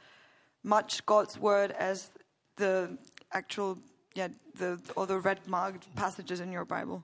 much 0.62 1.06
God's 1.06 1.38
word 1.38 1.70
as 1.78 2.10
the 2.56 2.98
actual, 3.32 3.78
yeah, 4.14 4.28
the 4.58 4.78
or 4.96 5.06
the 5.06 5.18
red 5.18 5.46
marked 5.46 5.86
passages 5.94 6.40
in 6.40 6.52
your 6.52 6.64
Bible. 6.64 7.02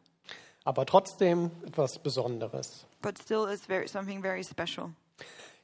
Aber 0.65 0.85
trotzdem 0.85 1.53
etwas 1.65 1.99
Besonderes. 1.99 2.85
But 3.01 3.19
still, 3.19 3.47
it's 3.47 3.67
very 3.67 3.87
something 3.87 4.21
very 4.21 4.43
special. 4.43 4.91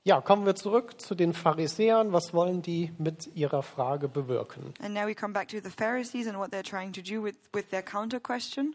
Ja, 0.05 0.21
kommen 0.21 0.45
wir 0.45 0.57
zurück 0.57 1.01
zu 1.01 1.15
den 1.15 1.33
Pharisäern. 1.33 2.13
Was 2.13 2.35
wollen 2.35 2.61
die 2.61 2.93
mit 2.99 3.37
ihrer 3.37 3.63
Frage 3.63 4.09
bewirken? 4.09 4.75
And 4.83 4.95
now 4.95 5.07
we 5.07 5.15
come 5.15 5.33
back 5.33 5.47
to 5.49 5.59
the 5.63 5.71
Pharisees 5.71 6.27
and 6.27 6.37
what 6.37 6.51
they're 6.53 6.69
trying 6.69 6.93
to 6.93 7.01
do 7.01 7.23
with, 7.23 7.37
with 7.53 7.71
their 7.71 7.83
counter 7.83 8.19
question. 8.19 8.75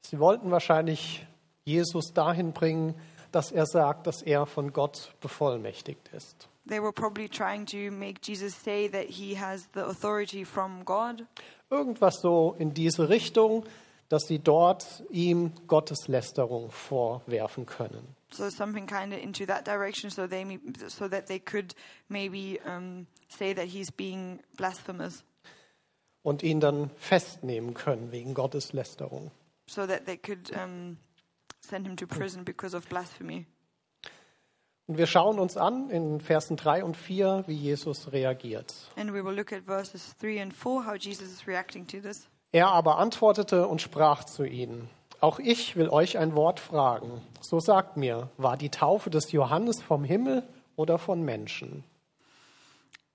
Sie 0.00 0.18
wollten 0.18 0.50
wahrscheinlich 0.50 1.26
Jesus 1.64 2.14
dahin 2.14 2.52
bringen, 2.52 2.94
dass 3.32 3.52
er 3.52 3.66
sagt, 3.66 4.06
dass 4.06 4.22
er 4.22 4.46
von 4.46 4.72
Gott 4.72 5.12
bevollmächtigt 5.20 6.08
ist. 6.14 6.48
They 6.66 6.80
were 6.80 6.92
probably 6.92 7.28
trying 7.28 7.66
to 7.66 7.90
make 7.90 8.20
Jesus 8.22 8.54
say 8.54 8.88
that 8.88 9.06
he 9.08 9.38
has 9.38 9.68
the 9.74 9.80
authority 9.80 10.44
from 10.44 10.84
God, 10.84 11.26
Irgendwas 11.68 12.20
so 12.20 12.54
in 12.58 12.72
diese 12.72 13.08
Richtung, 13.08 13.64
dass 14.08 14.26
sie 14.26 14.38
dort 14.38 15.02
ihm 15.10 15.52
Gotteslästerung 15.66 16.70
vorwerfen 16.70 17.66
können. 17.66 18.14
So 18.34 18.48
something 18.50 18.86
kind 18.86 19.12
of 19.12 19.20
into 19.22 19.46
that 19.46 19.64
direction, 19.64 20.10
so 20.10 20.26
they 20.26 20.58
so 20.88 21.08
that 21.08 21.26
they 21.26 21.38
could 21.38 21.74
maybe 22.08 22.60
um, 22.66 23.06
say 23.28 23.54
that 23.54 23.66
he's 23.66 23.90
being 23.90 24.40
blasphemous, 24.56 25.24
Und 26.22 26.42
ihn 26.42 26.60
dann 26.60 26.90
festnehmen 26.96 27.74
können 27.74 28.12
wegen 28.12 28.34
Gotteslästerung. 28.34 29.30
so 29.66 29.86
that 29.86 30.06
they 30.06 30.16
could 30.16 30.50
um, 30.56 30.98
send 31.60 31.86
him 31.86 31.96
to 31.96 32.06
prison 32.06 32.44
because 32.44 32.76
of 32.76 32.88
blasphemy. 32.88 33.46
Und 34.88 34.98
wir 34.98 35.06
schauen 35.06 35.38
uns 35.38 35.56
an 35.56 35.90
in 35.90 36.20
Versen 36.20 36.56
3 36.56 36.82
und 36.84 36.96
4, 36.96 37.44
wie 37.46 37.54
Jesus 37.54 38.12
reagiert. 38.12 38.74
And 38.96 39.12
we 39.12 39.24
will 39.24 39.34
look 39.34 39.52
at 39.52 39.64
verses 39.64 40.14
three 40.18 40.40
and 40.40 40.52
four, 40.52 40.84
how 40.84 40.96
Jesus 40.96 41.28
is 41.28 41.46
reacting 41.46 41.86
to 41.86 42.00
this. 42.00 42.28
Er 42.50 42.68
aber 42.68 42.98
antwortete 42.98 43.66
und 43.68 43.80
sprach 43.80 44.24
zu 44.24 44.44
ihnen, 44.44 44.90
auch 45.22 45.38
ich 45.38 45.76
will 45.76 45.88
euch 45.88 46.18
ein 46.18 46.34
Wort 46.34 46.60
fragen. 46.60 47.22
So 47.40 47.60
sagt 47.60 47.96
mir, 47.96 48.28
war 48.36 48.56
die 48.56 48.70
Taufe 48.70 49.08
des 49.10 49.32
Johannes 49.32 49.80
vom 49.82 50.04
Himmel 50.04 50.42
oder 50.76 50.98
von 50.98 51.22
Menschen? 51.22 51.84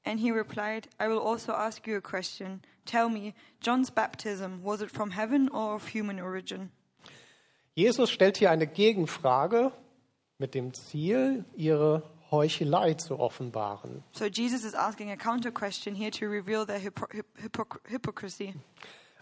And 0.05 0.19
he 0.19 0.31
replied, 0.31 0.87
I 1.01 1.07
will 1.09 1.19
also 1.19 1.51
ask 1.51 1.85
you 1.85 1.97
a 1.97 2.01
question. 2.01 2.61
Tell 2.85 3.09
me, 3.09 3.33
John's 3.61 3.91
baptism, 3.91 4.63
was 4.63 4.81
it 4.81 4.89
from 4.89 5.11
heaven 5.11 5.49
or 5.49 5.75
of 5.75 5.93
human 5.93 6.21
origin? 6.21 6.71
Jesus 7.75 8.09
stellt 8.09 8.37
hier 8.37 8.49
eine 8.51 8.67
Gegenfrage 8.67 9.71
mit 10.39 10.55
dem 10.55 10.73
Ziel, 10.73 11.43
ihre 11.55 12.03
Heuchelei 12.31 12.93
zu 12.93 13.19
offenbaren. 13.19 14.03
So 14.13 14.25
Jesus 14.25 14.63
is 14.63 14.73
asking 14.73 15.11
a 15.11 15.17
counter 15.17 15.51
question 15.51 15.93
here 15.93 16.11
to 16.11 16.25
reveal 16.25 16.65
their 16.65 16.79
hypo- 16.79 17.07
hyp- 17.11 17.25
hypoc- 17.43 17.79
hypocrisy. 17.89 18.53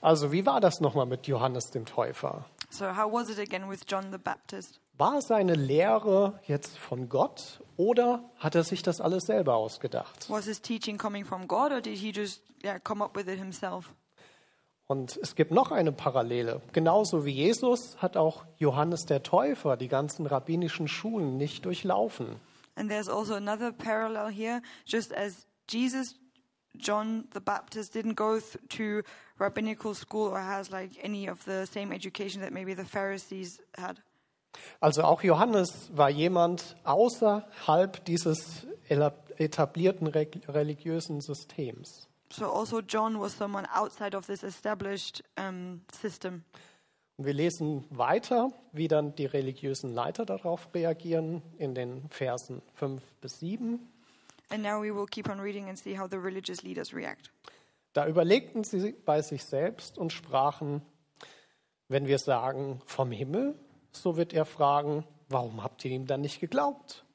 Also 0.01 0.31
wie 0.31 0.45
war 0.45 0.61
das 0.61 0.81
nochmal 0.81 1.07
mit 1.07 1.25
Johannes 1.25 1.71
dem 1.71 1.85
Täufer? 1.85 2.45
So 2.75 2.88
how 2.88 3.10
was 3.10 3.29
it 3.29 3.39
again 3.39 3.70
with 3.70 3.86
John 3.88 4.12
the 4.12 4.17
Baptist? 4.17 4.82
War 4.98 5.22
seine 5.22 5.53
Lehre 5.53 6.41
jetzt 6.46 6.77
von 6.77 7.08
Gott 7.08 7.62
oder 7.77 8.29
hat 8.38 8.53
er 8.53 8.65
sich 8.65 8.84
das 8.84 9.00
alles 9.00 9.27
selber 9.27 9.55
ausgedacht? 9.55 10.29
Was 10.29 10.44
his 10.44 10.62
teaching 10.62 10.98
coming 10.98 11.24
from 11.24 11.48
God 11.48 11.72
or 11.72 11.79
did 11.79 11.98
he 11.98 12.12
just 12.12 12.41
yeah, 12.65 12.77
come 12.77 13.01
up 13.01 13.15
with 13.15 13.27
it 13.27 13.39
himself? 13.39 13.94
Und 14.88 15.17
es 15.22 15.36
gibt 15.36 15.51
noch 15.51 15.72
eine 15.72 15.94
Parallele. 15.94 16.62
Genauso 16.74 17.25
wie 17.25 17.32
Jesus 17.32 17.96
hat 18.01 18.17
auch 18.17 18.44
Johannes 18.58 19.05
der 19.05 19.24
Täufer 19.24 19.77
die 19.77 19.88
ganzen 19.88 20.25
rabbinischen 20.25 20.89
Schulen 20.89 21.38
nicht 21.38 21.63
durchlaufen. 21.63 22.41
And 22.75 22.89
there's 22.89 23.08
also 23.08 23.36
another 23.36 23.72
parallel 23.72 24.29
here, 24.34 24.62
just 24.86 25.15
as 25.15 25.48
Jesus, 25.70 26.15
John 26.79 27.27
the 27.34 27.39
Baptist 27.39 27.94
didn't 27.94 28.15
go 28.15 28.39
to 28.39 29.01
rabbinical 29.38 29.94
school 29.94 30.29
or 30.29 30.39
has 30.39 30.72
like 30.72 30.91
any 31.03 31.27
of 31.27 31.44
the 31.46 31.65
same 31.65 31.94
education 31.94 32.41
that 32.41 32.51
maybe 32.51 32.74
the 32.75 32.86
Pharisees 32.86 33.60
had. 33.77 34.01
Also 34.79 35.03
auch 35.03 35.22
Johannes 35.22 35.89
war 35.94 36.10
jemand 36.10 36.77
außerhalb 36.86 38.05
dieses 38.05 38.65
etablierten 39.38 40.08
re- 40.08 40.29
religiösen 40.48 41.22
Systems. 41.22 42.08
So 42.32 42.51
also 42.51 42.82
John 42.82 43.20
was 43.20 43.38
someone 43.38 43.67
outside 43.74 44.15
of 44.15 44.27
this 44.27 44.44
established 44.44 45.24
um, 45.38 45.82
system. 45.91 46.44
Und 47.17 47.25
wir 47.25 47.34
lesen 47.34 47.86
weiter, 47.91 48.51
wie 48.74 48.89
dann 48.89 49.15
die 49.15 49.25
religiösen 49.25 49.94
Leiter 49.94 50.25
darauf 50.25 50.67
reagieren 50.74 51.41
in 51.58 51.74
den 51.74 52.10
Versen 52.10 52.62
5 52.74 53.01
bis 53.22 53.39
7. 53.39 53.79
And 54.49 54.61
now 54.63 54.81
we 54.81 54.93
will 54.93 55.07
keep 55.07 55.29
on 55.29 55.39
reading 55.39 55.69
and 55.69 55.77
see 55.77 55.97
how 55.97 56.09
the 56.09 56.17
religious 56.17 56.63
leaders 56.63 56.93
react. 56.93 57.31
Da 57.93 58.07
überlegten 58.07 58.63
sie 58.63 58.91
bei 58.91 59.21
sich 59.21 59.45
selbst 59.45 59.97
und 59.97 60.11
sprachen, 60.11 60.81
wenn 61.87 62.07
wir 62.07 62.19
sagen 62.19 62.81
vom 62.85 63.11
Himmel, 63.11 63.57
so 63.91 64.17
wird 64.17 64.33
er 64.33 64.45
fragen, 64.45 65.05
warum 65.29 65.63
habt 65.63 65.85
ihr 65.85 65.91
ihm 65.91 66.05
dann 66.05 66.21
nicht 66.21 66.39
geglaubt? 66.39 67.05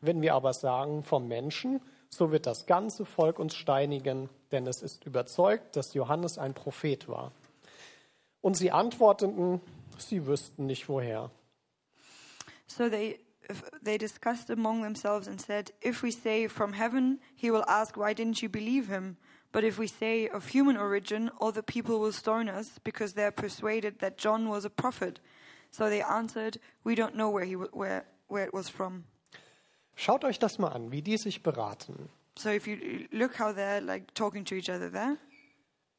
Wenn 0.00 0.22
wir 0.22 0.34
aber 0.34 0.52
sagen 0.52 1.02
vom 1.02 1.28
Menschen, 1.28 1.80
so 2.08 2.30
wird 2.30 2.46
das 2.46 2.66
ganze 2.66 3.04
Volk 3.04 3.38
uns 3.38 3.54
steinigen, 3.54 4.30
denn 4.50 4.66
es 4.66 4.82
ist 4.82 5.04
überzeugt, 5.04 5.76
dass 5.76 5.94
Johannes 5.94 6.38
ein 6.38 6.54
Prophet 6.54 7.08
war. 7.08 7.32
Und 8.40 8.56
sie 8.56 8.70
antworteten, 8.70 9.60
sie 9.98 10.26
wüssten 10.26 10.66
nicht 10.66 10.88
woher. 10.88 11.30
So 12.66 12.88
they 12.88 13.23
they 13.82 13.98
discussed 13.98 14.50
among 14.50 14.82
themselves 14.82 15.26
and 15.26 15.40
said, 15.40 15.70
If 15.80 16.02
we 16.02 16.10
say 16.10 16.46
from 16.48 16.72
heaven, 16.72 17.18
he 17.34 17.50
will 17.50 17.64
ask, 17.68 17.96
Why 17.96 18.12
didn't 18.12 18.42
you 18.42 18.48
believe 18.48 18.88
him? 18.88 19.16
But 19.52 19.64
if 19.64 19.78
we 19.78 19.86
say 19.86 20.28
of 20.28 20.48
human 20.48 20.76
origin, 20.76 21.30
all 21.38 21.52
the 21.52 21.62
people 21.62 22.00
will 22.00 22.12
stone 22.12 22.48
us 22.48 22.80
because 22.82 23.14
they 23.14 23.24
are 23.24 23.30
persuaded 23.30 24.00
that 24.00 24.18
John 24.18 24.48
was 24.48 24.64
a 24.64 24.70
prophet. 24.70 25.20
So 25.70 25.88
they 25.88 26.02
answered, 26.02 26.58
We 26.82 26.94
don't 26.94 27.14
know 27.14 27.30
where, 27.30 27.44
he, 27.44 27.54
where, 27.54 28.04
where 28.28 28.44
it 28.44 28.52
was 28.52 28.68
from. 28.68 29.04
Schaut 29.96 30.24
euch 30.24 30.40
das 30.40 30.58
mal 30.58 30.72
an, 30.72 30.90
wie 30.90 31.02
die 31.02 31.16
sich 31.16 31.42
beraten. 31.42 32.08
So 32.36 32.50
if 32.50 32.66
you 32.66 33.06
look 33.12 33.38
how 33.38 33.52
they're 33.52 33.80
like 33.80 34.12
talking 34.14 34.44
to 34.46 34.56
each 34.56 34.68
other 34.68 34.90
there, 34.90 35.18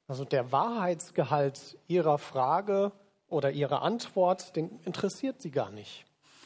Also 0.08 0.24
der 0.26 0.52
Wahrheitsgehalt 0.52 1.78
ihrer 1.88 2.18
Frage 2.18 2.92
oder 3.28 3.52
ihrer 3.52 3.82
Antwort, 3.82 4.56
den 4.56 4.80
interessiert 4.86 5.42
sie 5.42 5.50
gar 5.50 5.72
nicht. 5.72 6.06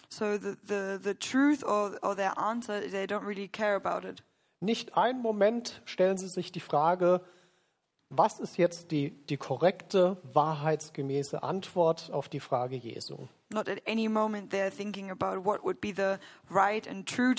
So 0.10 0.38
the, 0.38 0.58
the, 0.66 1.00
the 1.02 1.14
truth 1.14 1.64
or, 1.64 1.98
or 2.02 2.16
their 2.16 2.34
answer, 2.38 2.82
they 2.82 3.06
don't 3.06 3.24
really 3.24 3.48
care 3.48 3.76
about 3.76 4.06
it. 4.06 4.22
Nicht 4.62 4.98
einen 4.98 5.22
Moment 5.22 5.82
stellen 5.86 6.18
sie 6.18 6.28
sich 6.28 6.52
die 6.52 6.60
Frage, 6.60 7.22
was 8.10 8.40
ist 8.40 8.58
jetzt 8.58 8.92
die, 8.92 9.12
die 9.12 9.38
korrekte, 9.38 10.18
wahrheitsgemäße 10.34 11.44
Antwort 11.44 12.12
auf 12.12 12.28
die 12.28 12.40
Frage 12.40 12.76
Jesu? 12.76 13.28
Not 13.52 13.70
at 13.70 13.82
any 13.88 14.08
moment 14.10 14.52
they're 14.52 14.72
thinking 14.72 15.12
about 15.12 15.46
what 15.46 15.64
would 15.64 15.80
be 15.80 15.94
the 15.94 16.20
right 16.50 16.88
and 16.88 17.08
true, 17.08 17.34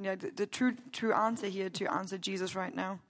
yeah, 0.00 0.16
the, 0.16 0.30
the 0.34 0.46
true, 0.46 0.74
true 0.92 1.12
answer 1.12 1.48
here 1.48 1.70
to 1.70 1.86
answer 1.92 2.18
Jesus 2.18 2.54
right 2.54 2.74
now. 2.74 3.00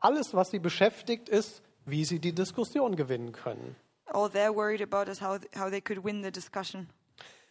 Alles, 0.00 0.34
was 0.34 0.50
sie 0.50 0.58
beschäftigt, 0.58 1.28
ist, 1.28 1.62
wie 1.84 2.04
sie 2.04 2.18
die 2.18 2.34
Diskussion 2.34 2.96
gewinnen 2.96 3.32
können. 3.32 3.76
All 4.06 4.28
they're 4.28 4.54
worried 4.54 4.82
about 4.82 5.10
is 5.10 5.20
how, 5.20 5.38
how 5.54 5.70
they 5.70 5.80
could 5.80 6.02
win 6.02 6.22
the 6.22 6.30
discussion. 6.30 6.88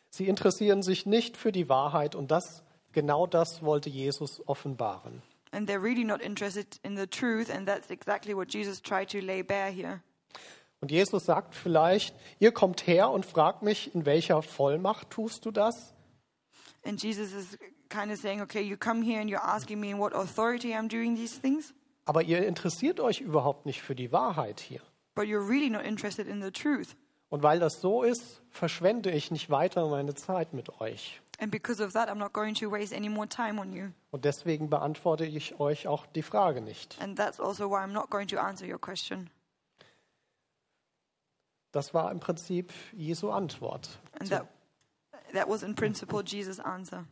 Sie 0.09 0.27
interessieren 0.27 0.81
sich 0.81 1.05
nicht 1.05 1.37
für 1.37 1.51
die 1.51 1.69
Wahrheit 1.69 2.15
und 2.15 2.31
das, 2.31 2.63
genau 2.91 3.27
das 3.27 3.61
wollte 3.63 3.89
Jesus 3.89 4.41
offenbaren. 4.47 5.21
And 5.51 5.67
they're 5.69 5.81
really 5.81 6.03
not 6.03 6.21
interested 6.21 6.79
in 6.83 6.95
the 6.95 7.07
truth, 7.07 7.49
and 7.49 7.67
that's 7.67 7.89
exactly 7.89 8.35
what 8.35 8.53
Jesus 8.53 8.81
tried 8.81 9.09
to 9.11 9.19
lay 9.19 9.41
bare 9.41 9.71
here. 9.71 10.01
Und 10.81 10.91
Jesus 10.91 11.25
sagt 11.25 11.55
vielleicht, 11.55 12.15
ihr 12.39 12.51
kommt 12.51 12.85
her 12.87 13.09
und 13.09 13.25
fragt 13.25 13.63
mich, 13.63 13.93
in 13.93 14.05
welcher 14.05 14.41
Vollmacht 14.41 15.09
tust 15.09 15.45
du 15.45 15.51
das? 15.51 15.93
And 16.85 17.01
Jesus 17.01 17.33
is 17.33 17.57
kind 17.89 18.11
of 18.11 18.17
saying, 18.19 18.41
okay, 18.41 18.61
you 18.61 18.77
come 18.77 19.03
here 19.03 19.19
and 19.19 19.29
you're 19.29 19.43
asking 19.43 19.79
me 19.79 19.89
in 19.89 19.97
what 19.99 20.13
authority 20.13 20.73
I'm 20.73 20.87
doing 20.87 21.15
these 21.15 21.39
things, 21.39 21.73
Aber 22.05 22.21
ihr 22.23 22.45
interessiert 22.47 22.99
euch 22.99 23.19
überhaupt 23.21 23.65
nicht 23.65 23.81
für 23.81 23.95
die 23.95 24.11
Wahrheit 24.11 24.59
hier. 24.59 24.81
but 25.15 25.25
you're 25.25 25.45
really 25.45 25.69
not 25.69 25.83
interested 25.83 26.27
in 26.27 26.41
the 26.41 26.51
truth. 26.51 26.95
Und 27.29 27.43
weil 27.43 27.59
das 27.59 27.79
so 27.79 28.03
ist, 28.03 28.41
verschwende 28.50 29.12
ich 29.12 29.31
nicht 29.31 29.50
weiter 29.50 29.88
meine 29.88 30.15
Zeit 30.15 30.53
mit 30.53 30.81
euch. 30.81 31.21
And 31.39 31.51
because 31.51 31.81
of 31.81 31.93
that, 31.93 32.09
I'm 32.09 32.15
not 32.15 32.33
going 32.33 32.53
to 32.55 32.69
waste 32.69 32.93
any 32.93 33.07
more 33.07 33.27
time 33.27 33.62
on 33.62 33.71
you. 33.71 33.91
Und 34.12 34.25
deswegen 34.25 34.69
beantworte 34.69 35.25
ich 35.25 35.59
euch 35.59 35.88
auch 35.88 36.05
die 36.07 36.21
Frage 36.21 36.59
nicht. 36.59 36.98
And 37.00 37.17
that's 37.17 37.39
also 37.39 37.69
why 37.69 37.77
I'm 37.77 37.93
not 37.93 38.09
going 38.09 38.27
to 38.27 38.38
answer 38.38 38.67
your 38.67 38.79
question. 38.79 39.29
Das 41.71 41.93
war 41.93 42.12
im 42.12 42.19
Prinzip 42.19 42.74
Jesu 42.93 43.29
Antwort. 43.29 44.00
And 44.19 44.29
that, 44.31 44.48
that 45.33 45.48
was 45.48 45.63
in 45.63 45.75
principle 45.75 46.24
Jesus' 46.24 46.59
answer. 46.59 47.05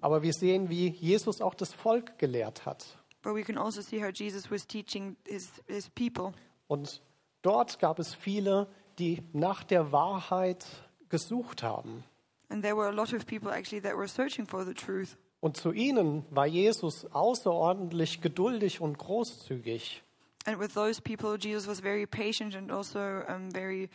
Aber 0.00 0.22
wir 0.22 0.32
sehen, 0.32 0.68
wie 0.68 0.88
Jesus 0.88 1.40
auch 1.40 1.54
das 1.54 1.72
Volk 1.72 2.18
gelehrt 2.18 2.66
hat. 2.66 2.84
But 3.22 3.34
we 3.34 3.42
can 3.42 3.56
also 3.56 3.80
see 3.80 4.02
how 4.02 4.10
Jesus 4.12 4.50
was 4.50 4.66
teaching 4.66 5.16
his, 5.26 5.50
his 5.66 5.88
people. 5.88 6.32
Und 6.68 7.00
dort 7.42 7.78
gab 7.78 7.98
es 7.98 8.14
viele, 8.14 8.68
die 8.98 9.22
nach 9.32 9.64
der 9.64 9.92
Wahrheit 9.92 10.66
gesucht 11.08 11.62
haben. 11.62 12.04
And 12.48 12.62
there 12.62 12.76
were 12.76 12.88
a 12.88 12.92
lot 12.92 13.12
of 13.12 13.26
people 13.26 13.50
actually 13.50 13.82
that 13.82 13.96
were 13.96 14.08
searching 14.08 14.46
for 14.46 14.64
the 14.64 14.74
truth. 14.74 15.16
Und 15.40 15.56
zu 15.56 15.72
ihnen 15.72 16.24
war 16.30 16.46
Jesus 16.46 17.06
außerordentlich 17.12 18.20
geduldig 18.20 18.80
und 18.80 18.98
großzügig. 18.98 20.02
And 20.46 20.60
with 20.60 20.74
those 20.74 21.00
people, 21.00 21.36
Jesus 21.36 21.66
was 21.66 21.80
very 21.80 22.06
patient 22.06 22.54
and 22.54 22.70
also 22.70 22.98
um, 23.28 23.50
very, 23.50 23.90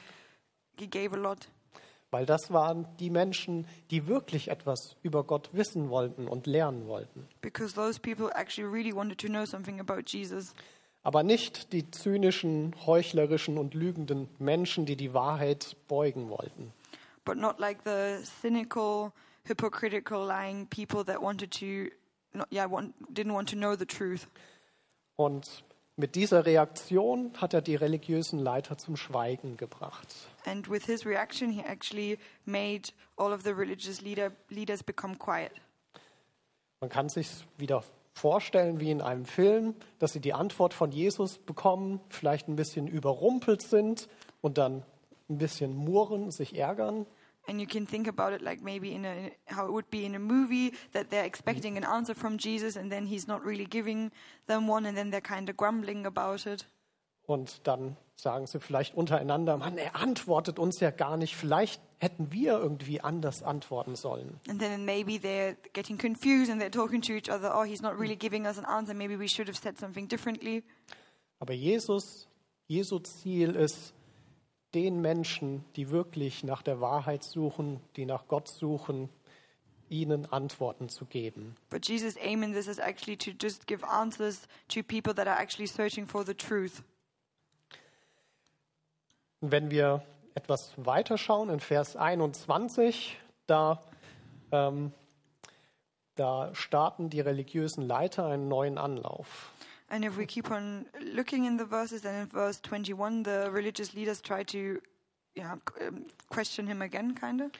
he 0.77 0.87
gave 0.87 1.13
a 1.13 1.17
lot. 1.17 1.49
Weil 2.11 2.25
das 2.25 2.51
waren 2.51 2.85
die 2.99 3.09
Menschen, 3.09 3.65
die 3.89 4.07
wirklich 4.07 4.49
etwas 4.49 4.97
über 5.01 5.23
Gott 5.23 5.49
wissen 5.53 5.89
wollten 5.89 6.27
und 6.27 6.45
lernen 6.45 6.87
wollten. 6.87 7.25
Because 7.41 7.73
those 7.73 7.99
people 7.99 8.29
actually 8.35 8.69
really 8.69 8.93
wanted 8.93 9.17
to 9.19 9.27
know 9.27 9.45
something 9.45 9.79
about 9.79 10.03
Jesus. 10.07 10.53
Aber 11.03 11.23
nicht 11.23 11.73
die 11.73 11.89
zynischen, 11.89 12.75
heuchlerischen 12.85 13.57
und 13.57 13.73
lügenden 13.73 14.29
Menschen, 14.39 14.85
die 14.85 14.95
die 14.95 15.13
Wahrheit 15.13 15.75
beugen 15.87 16.29
wollten. 16.29 16.73
but 17.23 17.37
not 17.37 17.59
like 17.59 17.83
the 17.83 18.23
cynical, 18.41 19.13
hypocritical, 19.43 20.25
lying 20.25 20.65
people 20.67 21.03
that 21.03 21.21
wanted 21.21 21.51
to, 21.51 21.89
not, 22.33 22.47
yeah, 22.49 22.65
want, 22.65 22.93
didn't 23.13 23.33
want 23.33 23.47
to 23.49 23.55
know 23.55 23.75
the 23.75 23.85
truth. 23.85 24.27
Und 25.17 25.63
mit 25.97 26.15
dieser 26.15 26.45
Reaktion 26.45 27.31
hat 27.37 27.53
er 27.53 27.61
die 27.61 27.75
religiösen 27.75 28.39
Leiter 28.39 28.77
zum 28.77 28.95
Schweigen 28.97 29.57
gebracht. 29.57 30.07
And 30.45 30.67
with 30.69 30.85
his 30.85 31.05
reaction, 31.05 31.51
he 31.51 31.61
actually 31.61 32.17
made 32.45 32.91
all 33.17 33.31
of 33.31 33.43
the 33.43 33.51
religious 33.53 34.01
leader, 34.01 34.31
leaders 34.49 34.81
become 34.81 35.15
quiet. 35.17 35.51
Man 36.79 36.89
kann 36.89 37.09
sich 37.09 37.29
wieder 37.57 37.83
vorstellen 38.13 38.79
wie 38.79 38.91
in 38.91 39.01
einem 39.01 39.25
Film, 39.25 39.75
dass 39.99 40.13
sie 40.13 40.19
die 40.19 40.33
Antwort 40.33 40.73
von 40.73 40.91
Jesus 40.91 41.37
bekommen, 41.37 42.01
vielleicht 42.09 42.47
ein 42.47 42.55
bisschen 42.55 42.87
überrumpelt 42.87 43.61
sind 43.61 44.07
und 44.41 44.57
dann 44.57 44.83
ein 45.29 45.37
bisschen 45.37 45.75
murren, 45.75 46.31
sich 46.31 46.57
ärgern. 46.57 47.05
And 47.47 47.59
you 47.59 47.65
can 47.65 47.87
think 47.87 48.07
about 48.07 48.35
it 48.35 48.41
like 48.41 48.61
maybe 48.61 48.91
in 48.91 49.03
a, 49.03 49.31
how 49.49 49.65
it 49.65 49.71
would 49.71 49.89
be 49.89 50.05
in 50.05 50.15
a 50.15 50.19
movie 50.19 50.73
that 50.93 51.09
they're 51.09 51.25
expecting 51.25 51.75
an 51.75 51.83
answer 51.83 52.13
from 52.13 52.37
Jesus 52.37 52.77
and 52.77 52.91
then 52.91 53.07
he's 53.07 53.27
not 53.27 53.43
really 53.43 53.65
giving 53.65 54.11
them 54.47 54.69
one 54.69 54.87
and 54.87 54.95
then 54.95 55.11
they're 55.11 55.21
kind 55.21 55.49
of 55.49 55.57
grumbling 55.57 56.05
about 56.05 56.45
it. 56.45 56.67
Und 57.25 57.65
dann 57.65 57.97
sagen 58.21 58.45
sie 58.45 58.59
vielleicht 58.59 58.95
untereinander, 58.95 59.57
Mann, 59.57 59.77
er 59.77 59.95
antwortet 59.95 60.59
uns 60.59 60.79
ja 60.79 60.91
gar 60.91 61.17
nicht. 61.17 61.35
Vielleicht 61.35 61.81
hätten 61.99 62.31
wir 62.31 62.53
irgendwie 62.53 63.01
anders 63.01 63.43
antworten 63.43 63.95
sollen. 63.95 64.39
And 64.47 64.59
then 64.59 64.85
maybe 64.85 65.13
they're 65.13 65.55
getting 65.73 65.97
confused 65.97 66.51
and 66.51 66.61
they're 66.61 66.71
talking 66.71 67.01
to 67.01 67.13
each 67.13 67.29
other, 67.29 67.53
oh, 67.55 67.63
he's 67.63 67.81
not 67.81 67.99
really 67.99 68.15
giving 68.15 68.45
us 68.45 68.57
an 68.57 68.65
answer. 68.65 68.93
Maybe 68.93 69.17
we 69.17 69.27
should 69.27 69.47
have 69.47 69.57
said 69.57 69.77
something 69.77 70.07
differently. 70.07 70.63
Aber 71.39 71.53
Jesus, 71.53 72.27
Jesu 72.67 72.99
Ziel 72.99 73.55
ist, 73.55 73.93
den 74.73 75.01
Menschen, 75.01 75.65
die 75.75 75.89
wirklich 75.89 76.43
nach 76.43 76.61
der 76.61 76.79
Wahrheit 76.79 77.23
suchen, 77.23 77.81
die 77.97 78.05
nach 78.05 78.27
Gott 78.27 78.47
suchen, 78.47 79.09
ihnen 79.89 80.25
Antworten 80.31 80.87
zu 80.87 81.05
geben. 81.05 81.55
But 81.69 81.87
Jesus' 81.87 82.15
aim 82.21 82.43
in 82.43 82.53
this 82.53 82.67
is 82.67 82.79
actually 82.79 83.17
to 83.17 83.31
just 83.31 83.67
give 83.67 83.83
answers 83.85 84.47
to 84.69 84.81
people 84.81 85.13
that 85.13 85.27
are 85.27 85.37
actually 85.37 85.67
searching 85.67 86.07
for 86.07 86.25
the 86.25 86.33
truth. 86.33 86.83
Und 89.41 89.51
wenn 89.51 89.71
wir 89.71 90.03
etwas 90.35 90.71
weiter 90.77 91.17
schauen, 91.17 91.49
in 91.49 91.59
Vers 91.59 91.95
21, 91.95 93.17
da, 93.47 93.81
ähm, 94.51 94.93
da 96.15 96.53
starten 96.53 97.09
die 97.09 97.19
religiösen 97.19 97.85
Leiter 97.85 98.27
einen 98.27 98.47
neuen 98.47 98.77
Anlauf. 98.77 99.51
And 99.89 100.05
if 100.05 100.17
we 100.17 100.25
keep 100.25 100.49
on 100.49 100.85
looking 101.13 101.45
in 101.45 101.57
the 101.57 101.65
verses, 101.65 102.01
then 102.01 102.21
in 102.21 102.29
verse 102.29 102.61
21, 102.61 103.25
the 103.25 103.51
religious 103.51 103.93
leaders 103.93 104.21
try 104.21 104.41
to 104.45 104.79
um, 105.37 106.05
question 106.29 106.65
him 106.65 106.81
again, 106.81 107.13
kind 107.13 107.41
of. 107.41 107.51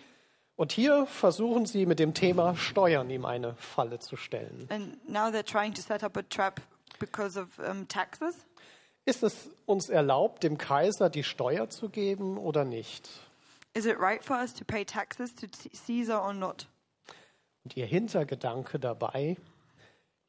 Und 0.55 0.71
hier 0.71 1.07
versuchen 1.07 1.65
sie 1.65 1.85
mit 1.85 1.99
dem 1.99 2.13
Thema 2.13 2.55
Steuern 2.55 3.09
ihm 3.09 3.25
eine 3.25 3.55
Falle 3.55 3.99
zu 3.99 4.15
stellen. 4.15 4.67
And 4.69 5.09
now 5.09 5.29
they're 5.29 5.43
trying 5.43 5.73
to 5.73 5.81
set 5.81 6.03
up 6.03 6.15
a 6.15 6.21
trap 6.21 6.61
because 6.99 7.37
of 7.37 7.57
um, 7.59 7.87
taxes. 7.87 8.35
Ist 9.05 9.23
es 9.23 9.49
uns 9.65 9.89
erlaubt, 9.89 10.43
dem 10.43 10.57
Kaiser 10.57 11.09
die 11.09 11.23
Steuer 11.23 11.69
zu 11.69 11.89
geben 11.89 12.37
oder 12.37 12.65
nicht? 12.65 13.09
Is 13.73 13.85
it 13.85 13.97
right 13.99 14.23
for 14.23 14.37
us 14.37 14.53
to 14.53 14.65
pay 14.65 14.85
taxes 14.85 15.33
to 15.35 15.47
Caesar 15.87 16.23
or 16.23 16.33
not? 16.33 16.67
Und 17.63 17.77
ihr 17.77 17.85
Hintergedanke 17.85 18.79
dabei, 18.79 19.37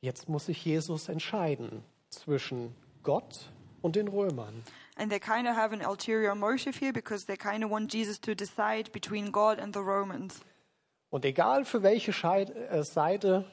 jetzt 0.01 0.29
muss 0.29 0.47
sich 0.47 0.65
Jesus 0.65 1.09
entscheiden 1.09 1.83
zwischen 2.09 2.75
Gott 3.03 3.51
und 3.83 3.97
den 3.97 4.09
Römern. 4.09 4.63
And 4.97 5.11
they 5.11 5.19
kind 5.19 5.49
of 5.49 5.57
have 5.57 5.75
an 5.75 5.85
ulterior 5.85 6.35
motive 6.35 6.79
here 6.79 6.93
because 6.93 7.27
they 7.27 7.37
kind 7.37 7.65
of 7.65 7.71
want 7.71 7.93
Jesus 7.93 8.21
to 8.21 8.35
decide 8.35 8.91
between 8.93 9.33
God 9.33 9.59
and 9.59 9.75
the 9.75 9.81
Romans. 9.81 10.41
Und 11.11 11.25
egal 11.25 11.65
für 11.65 11.83
welche 11.83 12.13
äh, 12.13 12.83
Seite 12.85 13.45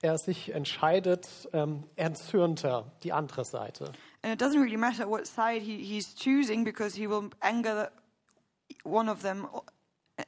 er 0.00 0.18
sich 0.18 0.52
entscheidet, 0.52 1.28
ähm, 1.52 1.84
erzürnt 1.96 2.64
er 2.64 2.92
die 3.02 3.12
andere 3.12 3.44
Seite. 3.44 3.92
And 4.24 4.32
it 4.32 4.38
doesn't 4.38 4.58
really 4.58 4.78
matter 4.78 5.06
what 5.06 5.26
side 5.26 5.60
he, 5.60 5.84
he's 5.84 6.14
choosing 6.14 6.64
because 6.64 6.94
he 6.94 7.06
will 7.06 7.28
anger 7.42 7.90
one 8.82 9.10
of 9.10 9.20
them 9.20 9.46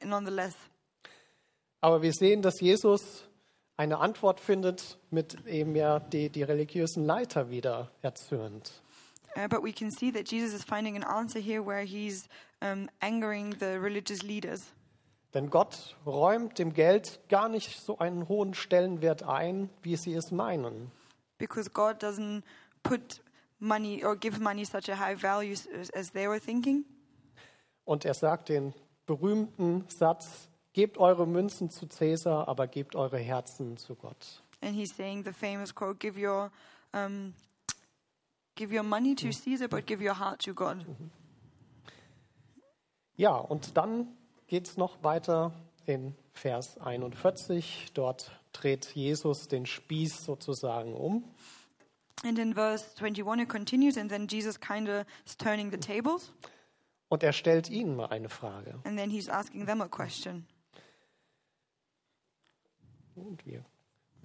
nonetheless. 0.05 0.55
Aber 1.81 2.03
wir 2.03 2.13
sehen, 2.13 2.43
dass 2.43 2.59
Jesus 2.59 3.23
eine 3.75 3.97
Antwort 3.97 4.39
findet, 4.39 4.99
mit 5.09 5.47
dem 5.47 5.75
er 5.75 5.99
die, 5.99 6.29
die 6.29 6.43
religiösen 6.43 7.05
Leiter 7.05 7.49
wieder 7.49 7.89
erzürnt. 8.03 8.83
Uh, 9.35 9.47
but 9.47 9.63
we 9.63 9.73
can 9.73 9.89
see 9.89 10.11
that 10.11 10.27
Jesus 10.31 10.53
is 10.53 10.63
finding 10.63 10.95
an 10.95 11.03
answer 11.03 11.39
here 11.39 11.65
where 11.65 11.83
he's 11.83 12.27
um, 12.61 12.89
angering 13.01 13.55
the 13.59 13.79
religious 13.79 14.21
leaders. 14.21 14.75
Denn 15.33 15.49
Gott 15.49 15.95
räumt 16.05 16.59
dem 16.59 16.73
Geld 16.73 17.19
gar 17.29 17.49
nicht 17.49 17.81
so 17.81 17.97
einen 17.97 18.27
hohen 18.29 18.53
Stellenwert 18.53 19.23
ein, 19.23 19.71
wie 19.81 19.95
sie 19.95 20.13
es 20.13 20.29
meinen. 20.29 20.91
Because 21.39 21.71
God 21.71 22.03
doesn't 22.03 22.43
put 22.83 23.21
money 23.59 24.03
or 24.03 24.15
give 24.15 24.39
money 24.39 24.65
such 24.65 24.89
a 24.89 24.95
high 24.95 25.15
value 25.15 25.55
as, 25.93 26.11
they 26.11 26.27
were 26.27 26.39
thinking. 26.39 26.85
Und 27.85 28.05
er 28.05 28.13
sagt 28.13 28.49
den 28.49 28.73
berühmten 29.05 29.85
Satz, 29.87 30.49
gebt 30.73 30.97
eure 30.97 31.25
Münzen 31.25 31.69
zu 31.69 31.87
Cäsar, 31.87 32.47
aber 32.47 32.67
gebt 32.67 32.95
eure 32.95 33.17
Herzen 33.17 33.77
zu 33.77 33.95
Gott. 33.95 34.43
And 34.61 34.75
he's 34.75 34.95
saying 34.95 35.23
the 35.23 35.31
famous 35.31 35.73
quote, 35.73 35.99
give 35.99 36.19
your, 36.19 36.51
um, 36.93 37.33
give 38.55 38.73
your 38.75 38.83
money 38.83 39.15
to 39.15 39.29
Caesar, 39.29 39.67
but 39.67 39.85
give 39.85 40.03
your 40.03 40.19
heart 40.19 40.43
to 40.43 40.53
God. 40.53 40.85
Ja, 43.15 43.35
und 43.35 43.77
dann 43.77 44.07
geht 44.47 44.67
es 44.67 44.77
noch 44.77 45.03
weiter 45.03 45.51
in 45.85 46.15
Vers 46.33 46.77
41. 46.77 47.87
Dort 47.93 48.31
dreht 48.51 48.93
Jesus 48.93 49.47
den 49.47 49.65
Spieß 49.65 50.25
sozusagen 50.25 50.93
um. 50.93 51.23
And 52.23 52.39
in 52.39 52.53
verse 52.53 52.93
21 52.95 53.39
it 53.41 53.49
continues, 53.49 53.95
and 53.97 54.09
then 54.09 54.27
Jesus 54.27 54.59
kind 54.59 54.89
of 54.89 55.05
is 55.25 55.35
turning 55.37 55.71
the 55.71 55.77
tables, 55.77 56.31
Und 57.09 57.23
er 57.23 57.31
stellt 57.31 57.69
ihnen 57.69 57.95
mal 57.95 58.07
eine 58.09 58.27
Frage. 58.29 58.79
and 58.83 58.97
then 58.97 59.09
he's 59.09 59.29
asking 59.29 59.65
them 59.65 59.81
a 59.81 59.87
question. 59.87 60.45
Und 63.15 63.45
wir 63.45 63.63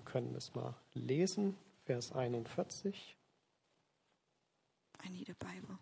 können 0.05 0.35
es 0.35 0.55
mal 0.55 0.75
lesen. 0.95 1.57
Vers 1.85 2.13
41. 2.13 3.17
I 5.05 5.09
need 5.11 5.29
a 5.29 5.35
Bible. 5.39 5.79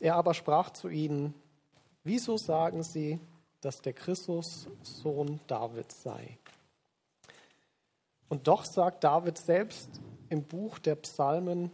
Er 0.00 0.14
aber 0.16 0.34
sprach 0.34 0.70
zu 0.70 0.88
ihnen, 0.88 1.34
wieso 2.06 2.36
sagen 2.36 2.82
sie, 2.82 3.20
dass 3.60 3.82
der 3.82 3.92
Christus 3.92 4.68
Sohn 4.82 5.40
Davids 5.46 6.02
sei? 6.02 6.38
Und 8.28 8.48
doch 8.48 8.64
sagt 8.64 9.04
David 9.04 9.38
selbst 9.38 10.00
im 10.28 10.44
Buch 10.44 10.78
der 10.78 10.96
Psalmen, 10.96 11.70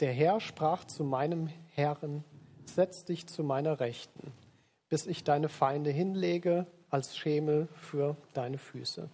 der 0.00 0.12
Herr 0.12 0.40
sprach 0.40 0.84
zu 0.84 1.02
meinem 1.04 1.48
Herrn, 1.74 2.24
setz 2.66 3.04
dich 3.04 3.26
zu 3.26 3.42
meiner 3.42 3.80
Rechten, 3.80 4.32
bis 4.88 5.06
ich 5.06 5.24
deine 5.24 5.48
Feinde 5.48 5.90
hinlege 5.90 6.66
als 6.90 7.16
Schemel 7.16 7.68
für 7.74 8.16
deine 8.32 8.58
Füße. 8.58 9.08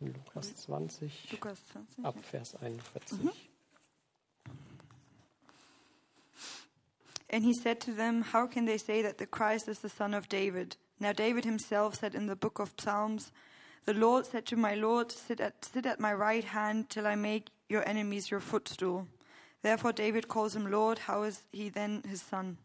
In 0.00 0.14
Lukas 0.14 0.54
20, 0.56 1.32
Lukas 1.32 1.66
20. 1.66 2.04
ab 2.04 2.18
Vers 2.20 2.54
41. 2.56 3.18
And 7.38 7.44
he 7.44 7.54
said 7.54 7.78
to 7.82 7.92
them, 7.92 8.22
How 8.22 8.48
can 8.48 8.64
they 8.64 8.78
say 8.78 9.00
that 9.02 9.18
the 9.18 9.24
Christ 9.24 9.68
is 9.68 9.78
the 9.78 9.88
son 9.88 10.12
of 10.12 10.28
David? 10.28 10.76
Now, 10.98 11.12
David 11.12 11.44
himself 11.44 11.94
said 11.94 12.16
in 12.16 12.26
the 12.26 12.34
book 12.34 12.58
of 12.58 12.74
Psalms, 12.76 13.30
The 13.84 13.94
Lord 13.94 14.26
said 14.26 14.44
to 14.46 14.56
my 14.56 14.74
Lord, 14.74 15.12
Sit 15.12 15.40
at, 15.40 15.64
sit 15.64 15.86
at 15.86 16.00
my 16.00 16.12
right 16.12 16.42
hand 16.42 16.90
till 16.90 17.06
I 17.06 17.14
make 17.14 17.50
your 17.68 17.88
enemies 17.88 18.28
your 18.28 18.40
footstool. 18.40 19.06
Therefore, 19.62 19.92
David 19.92 20.26
calls 20.26 20.56
him 20.56 20.68
Lord. 20.68 20.98
How 20.98 21.22
is 21.22 21.44
he 21.52 21.68
then 21.68 22.02
his 22.10 22.22
son? 22.22 22.58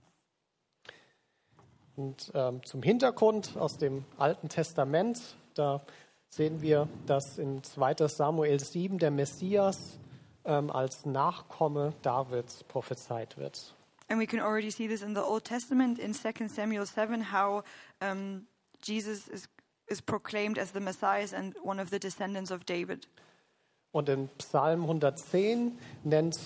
Und 1.96 2.32
ähm, 2.34 2.64
zum 2.64 2.82
Hintergrund 2.82 3.56
aus 3.56 3.78
dem 3.78 4.06
Alten 4.18 4.50
Testament, 4.50 5.36
da 5.54 5.86
sehen 6.30 6.64
wir, 6.64 6.88
dass 7.06 7.38
in 7.38 7.62
2 7.62 8.08
Samuel 8.08 8.60
7 8.60 8.98
der 8.98 9.12
Messias 9.12 10.00
ähm, 10.46 10.72
als 10.72 11.06
Nachkomme 11.06 11.94
Davids 12.02 12.64
prophezeit 12.64 13.38
wird. 13.38 13.76
And 14.10 14.20
we 14.20 14.26
can 14.26 14.40
already 14.40 14.70
see 14.70 14.88
this 14.88 15.02
in 15.02 15.14
the 15.14 15.24
Old 15.24 15.44
Testament 15.44 16.00
in 16.00 16.14
2 16.14 16.48
Samuel 16.48 16.86
7 16.86 17.22
how 17.22 17.64
um, 18.02 18.48
Jesus 18.82 19.28
is, 19.28 19.48
is 19.88 20.02
proclaimed 20.02 20.58
as 20.58 20.72
the 20.72 20.80
Messiah 20.80 21.28
and 21.34 21.54
one 21.64 21.80
of 21.80 21.90
the 21.90 22.00
descendants 22.00 22.52
of 22.52 22.66
David. 22.66 23.08
Und 23.92 24.10
in 24.10 24.30
Psalm 24.40 24.82
110 24.82 25.78
nennt 26.04 26.40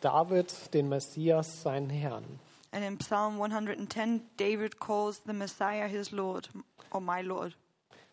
David 0.00 0.52
den 0.72 0.88
Messias 0.88 1.62
seinen 1.62 1.90
Herrn. 1.90 2.38
And 2.72 2.84
in 2.84 2.98
Psalm 2.98 3.38
110, 3.38 4.22
David 4.38 4.80
calls 4.80 5.20
the 5.26 5.34
Messiah 5.34 5.88
his 5.88 6.10
Lord 6.10 6.48
or 6.90 7.00
my 7.00 7.20
Lord. 7.20 7.54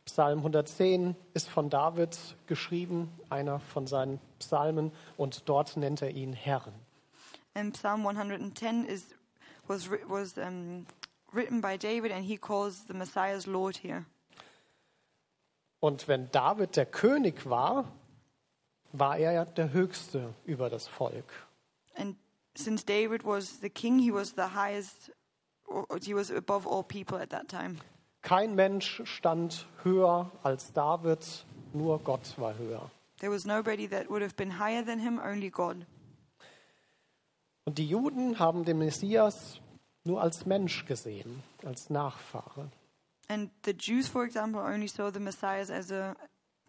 Psalm 0.05 0.39
110 0.39 1.15
ist 1.33 1.47
von 1.49 1.69
David 1.69 2.17
geschrieben, 2.47 3.11
einer 3.29 3.59
von 3.59 3.87
seinen 3.87 4.19
Psalmen, 4.39 4.91
und 5.17 5.47
dort 5.47 5.77
nennt 5.77 6.01
er 6.01 6.09
ihn 6.09 6.33
Herrn. 6.33 6.73
And 7.55 7.75
Psalm 7.75 8.03
110 8.03 8.85
is 8.85 9.13
was 9.67 9.89
was 10.07 10.37
um, 10.37 10.85
written 11.33 11.61
by 11.61 11.77
David, 11.77 12.11
and 12.11 12.25
he 12.25 12.37
calls 12.37 12.85
the 12.87 12.93
Messiah's 12.93 13.47
Lord 13.47 13.77
here. 13.77 14.05
Und 15.81 16.07
wenn 16.07 16.29
David 16.31 16.75
der 16.75 16.85
König 16.85 17.49
war, 17.49 17.85
war 18.91 19.17
er 19.17 19.31
ja 19.31 19.45
der 19.45 19.71
Höchste 19.71 20.33
über 20.45 20.69
das 20.69 20.87
Volk. 20.87 21.31
And 21.95 22.17
since 22.55 22.83
David 22.83 23.23
was 23.23 23.59
the 23.61 23.69
king, 23.69 23.99
he 23.99 24.11
was 24.11 24.33
the 24.35 24.53
highest, 24.55 25.11
he 26.03 26.13
was 26.13 26.31
above 26.31 26.67
all 26.67 26.83
people 26.83 27.17
at 27.17 27.29
that 27.29 27.47
time. 27.47 27.77
Kein 28.21 28.55
Mensch 28.55 29.01
stand 29.05 29.65
höher 29.83 30.29
als 30.43 30.73
David, 30.73 31.45
nur 31.73 31.99
Gott 31.99 32.37
war 32.37 32.53
höher. 32.57 32.91
There 33.19 33.31
was 33.31 33.45
nobody 33.45 33.87
that 33.87 34.09
would 34.09 34.21
have 34.21 34.35
been 34.35 34.59
higher 34.59 34.83
than 34.83 34.99
him, 34.99 35.19
only 35.19 35.49
God. 35.49 35.85
Und 37.65 37.77
die 37.77 37.87
Juden 37.87 38.39
haben 38.39 38.65
den 38.65 38.79
Messias 38.79 39.59
nur 40.03 40.21
als 40.21 40.45
Mensch 40.45 40.85
gesehen, 40.85 41.43
als 41.65 41.89
Nachfahre. 41.89 42.71
And 43.27 43.51
the 43.63 43.73
Jews, 43.77 44.07
for 44.07 44.23
example, 44.23 44.61
only 44.61 44.87
saw 44.87 45.11
the 45.11 45.19
Messiah 45.19 45.61
as 45.61 45.91
a 45.91 46.15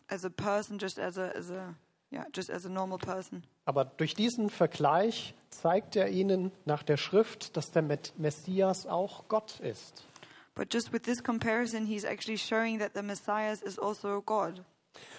as 0.08 0.24
a 0.24 0.28
person, 0.28 0.78
just 0.78 0.98
as 0.98 1.16
a 1.16 1.30
as 1.30 1.50
a 1.50 1.74
yeah, 2.12 2.26
just 2.34 2.50
as 2.50 2.66
a 2.66 2.68
normal 2.68 2.98
person. 2.98 3.42
Aber 3.64 3.84
durch 3.84 4.14
diesen 4.14 4.50
Vergleich 4.50 5.34
zeigt 5.48 5.96
er 5.96 6.08
ihnen 6.08 6.52
nach 6.66 6.82
der 6.82 6.96
Schrift, 6.96 7.56
dass 7.56 7.70
der 7.70 7.82
Messias 8.18 8.86
auch 8.86 9.28
Gott 9.28 9.60
ist. 9.60 10.04
But 10.54 10.74
just 10.74 10.92
with 10.92 11.02
this 11.02 11.22
comparison, 11.22 11.86
he's 11.86 12.04
actually 12.04 12.36
showing 12.36 12.78
that 12.80 12.92
the 12.94 13.02
Messiah 13.02 13.52
is 13.52 13.78
also 13.78 14.20
God. 14.20 14.62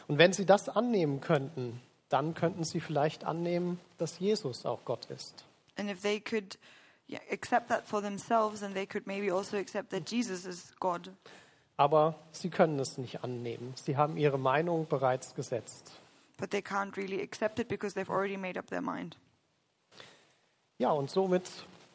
Und 0.08 0.18
wenn 0.18 0.34
sie 0.34 0.46
das 0.46 0.70
annehmen 0.70 1.22
könnten, 1.22 1.82
dann 2.10 2.34
könnten 2.34 2.64
sie 2.64 2.82
vielleicht 2.82 3.24
annehmen, 3.24 3.80
dass 3.98 4.20
Jesus 4.20 4.66
auch 4.66 4.84
Gott 4.86 5.06
ist. 5.06 5.46
And 5.78 5.90
if 5.90 6.02
they 6.02 6.20
could 6.20 6.58
accept 7.32 7.70
that 7.70 7.88
for 7.88 8.02
themselves, 8.02 8.62
then 8.62 8.74
they 8.74 8.86
could 8.86 9.08
maybe 9.08 9.32
also 9.32 9.58
accept 9.58 9.90
that 9.92 10.06
Jesus 10.06 10.46
is 10.46 10.74
God. 10.80 11.10
Aber 11.78 12.16
sie 12.32 12.50
können 12.50 12.80
es 12.80 12.98
nicht 12.98 13.24
annehmen. 13.24 13.74
Sie 13.76 13.98
haben 13.98 14.18
ihre 14.18 14.38
Meinung 14.38 14.88
bereits 14.88 15.34
gesetzt. 15.34 15.92
But 16.38 16.52
they 16.52 16.62
can't 16.62 16.96
really 16.98 17.22
accept 17.22 17.60
it 17.60 17.68
because 17.68 17.94
they've 17.94 18.10
already 18.10 18.38
made 18.38 18.58
up 18.58 18.68
their 18.68 18.82
mind. 18.82 19.18
Ja, 20.78 20.92
und 20.92 21.10
somit 21.10 21.50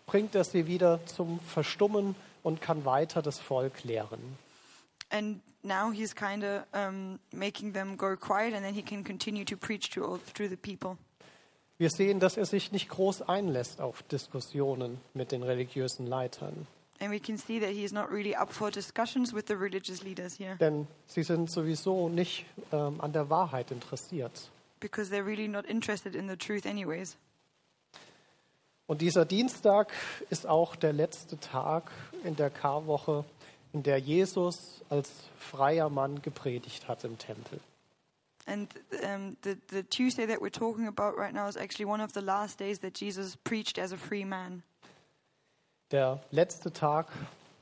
bringt 0.07 0.35
er 0.35 0.45
sie 0.45 0.67
wieder 0.67 1.05
zum 1.07 1.41
Verstummen 1.41 2.15
und 2.43 2.61
kann 2.61 2.85
weiter 2.85 3.23
das 3.23 3.41
Volk 3.41 3.85
lehren. 3.85 4.39
And 5.11 5.41
now 5.62 5.91
he's 5.91 6.15
kind 6.15 6.45
of 6.45 6.62
um, 6.73 7.19
making 7.33 7.73
them 7.73 7.97
go 7.97 8.17
quiet, 8.17 8.55
and 8.55 8.65
then 8.65 8.75
he 8.75 8.83
can 8.83 9.05
continue 9.05 9.45
to 9.45 9.57
preach 9.57 9.91
to 9.91 10.05
all, 10.05 10.19
through 10.19 10.49
the 10.49 10.57
people. 10.57 10.97
Wir 11.79 11.91
sehen, 11.91 12.21
dass 12.21 12.37
er 12.37 12.47
sich 12.47 12.73
nicht 12.73 12.89
groß 12.89 13.23
einlässt 13.23 13.81
auf 13.81 14.03
Diskussionen 14.05 14.99
mit 15.15 15.31
den 15.33 15.43
religiösen 15.43 16.07
Leitern, 16.07 16.67
And 16.99 17.12
we 17.12 17.21
can 17.21 17.37
see 17.37 17.61
that 17.61 17.69
he 17.69 17.85
is 17.85 17.93
not 17.93 18.11
really 18.11 18.35
up 18.35 18.51
for 18.51 18.71
discussions 18.71 19.35
with 19.35 19.45
the 19.49 19.53
religious 19.55 20.03
leaders 20.03 20.39
here 20.39 20.57
denn 20.57 20.87
sie 21.07 21.23
sind 21.23 21.51
sowieso 21.51 22.09
nicht 22.09 22.47
ähm, 22.73 22.99
an 23.03 23.12
der 23.12 23.29
Wahrheit 23.29 23.71
interessiert. 23.71 24.51
because 24.81 25.11
they're 25.11 25.27
really 25.27 25.47
not 25.49 25.67
interested 25.67 26.15
in 26.15 26.27
the 26.29 26.37
truth, 26.37 26.65
anyways. 26.65 27.17
Und 28.87 29.03
dieser 29.03 29.25
Dienstag 29.27 29.93
ist 30.31 30.47
auch 30.47 30.75
der 30.77 30.93
letzte 30.95 31.39
Tag 31.39 31.91
in 32.25 32.37
der 32.37 32.49
Karwoche, 32.51 33.25
in 33.75 33.83
der 33.83 33.99
Jesus 33.99 34.81
als 34.89 35.11
freier 35.39 35.91
Mann 35.91 36.23
gepredigt 36.23 36.89
hat 36.89 37.05
im 37.05 37.19
Tempel. 37.19 37.61
And 38.46 38.68
um, 39.02 39.37
the, 39.42 39.59
the 39.68 39.82
Tuesday 39.82 40.24
that 40.26 40.40
we're 40.40 40.50
talking 40.50 40.87
about 40.87 41.18
right 41.18 41.35
now 41.35 41.48
is 41.48 41.56
actually 41.56 41.87
one 41.87 42.00
of 42.00 42.12
the 42.12 42.22
last 42.22 42.59
days 42.59 42.78
that 42.78 42.94
Jesus 42.94 43.37
preached 43.42 43.76
as 43.76 43.92
a 43.92 43.96
free 43.96 44.24
man. 44.24 44.62
Der 45.90 46.20
letzte 46.30 46.72
Tag, 46.72 47.06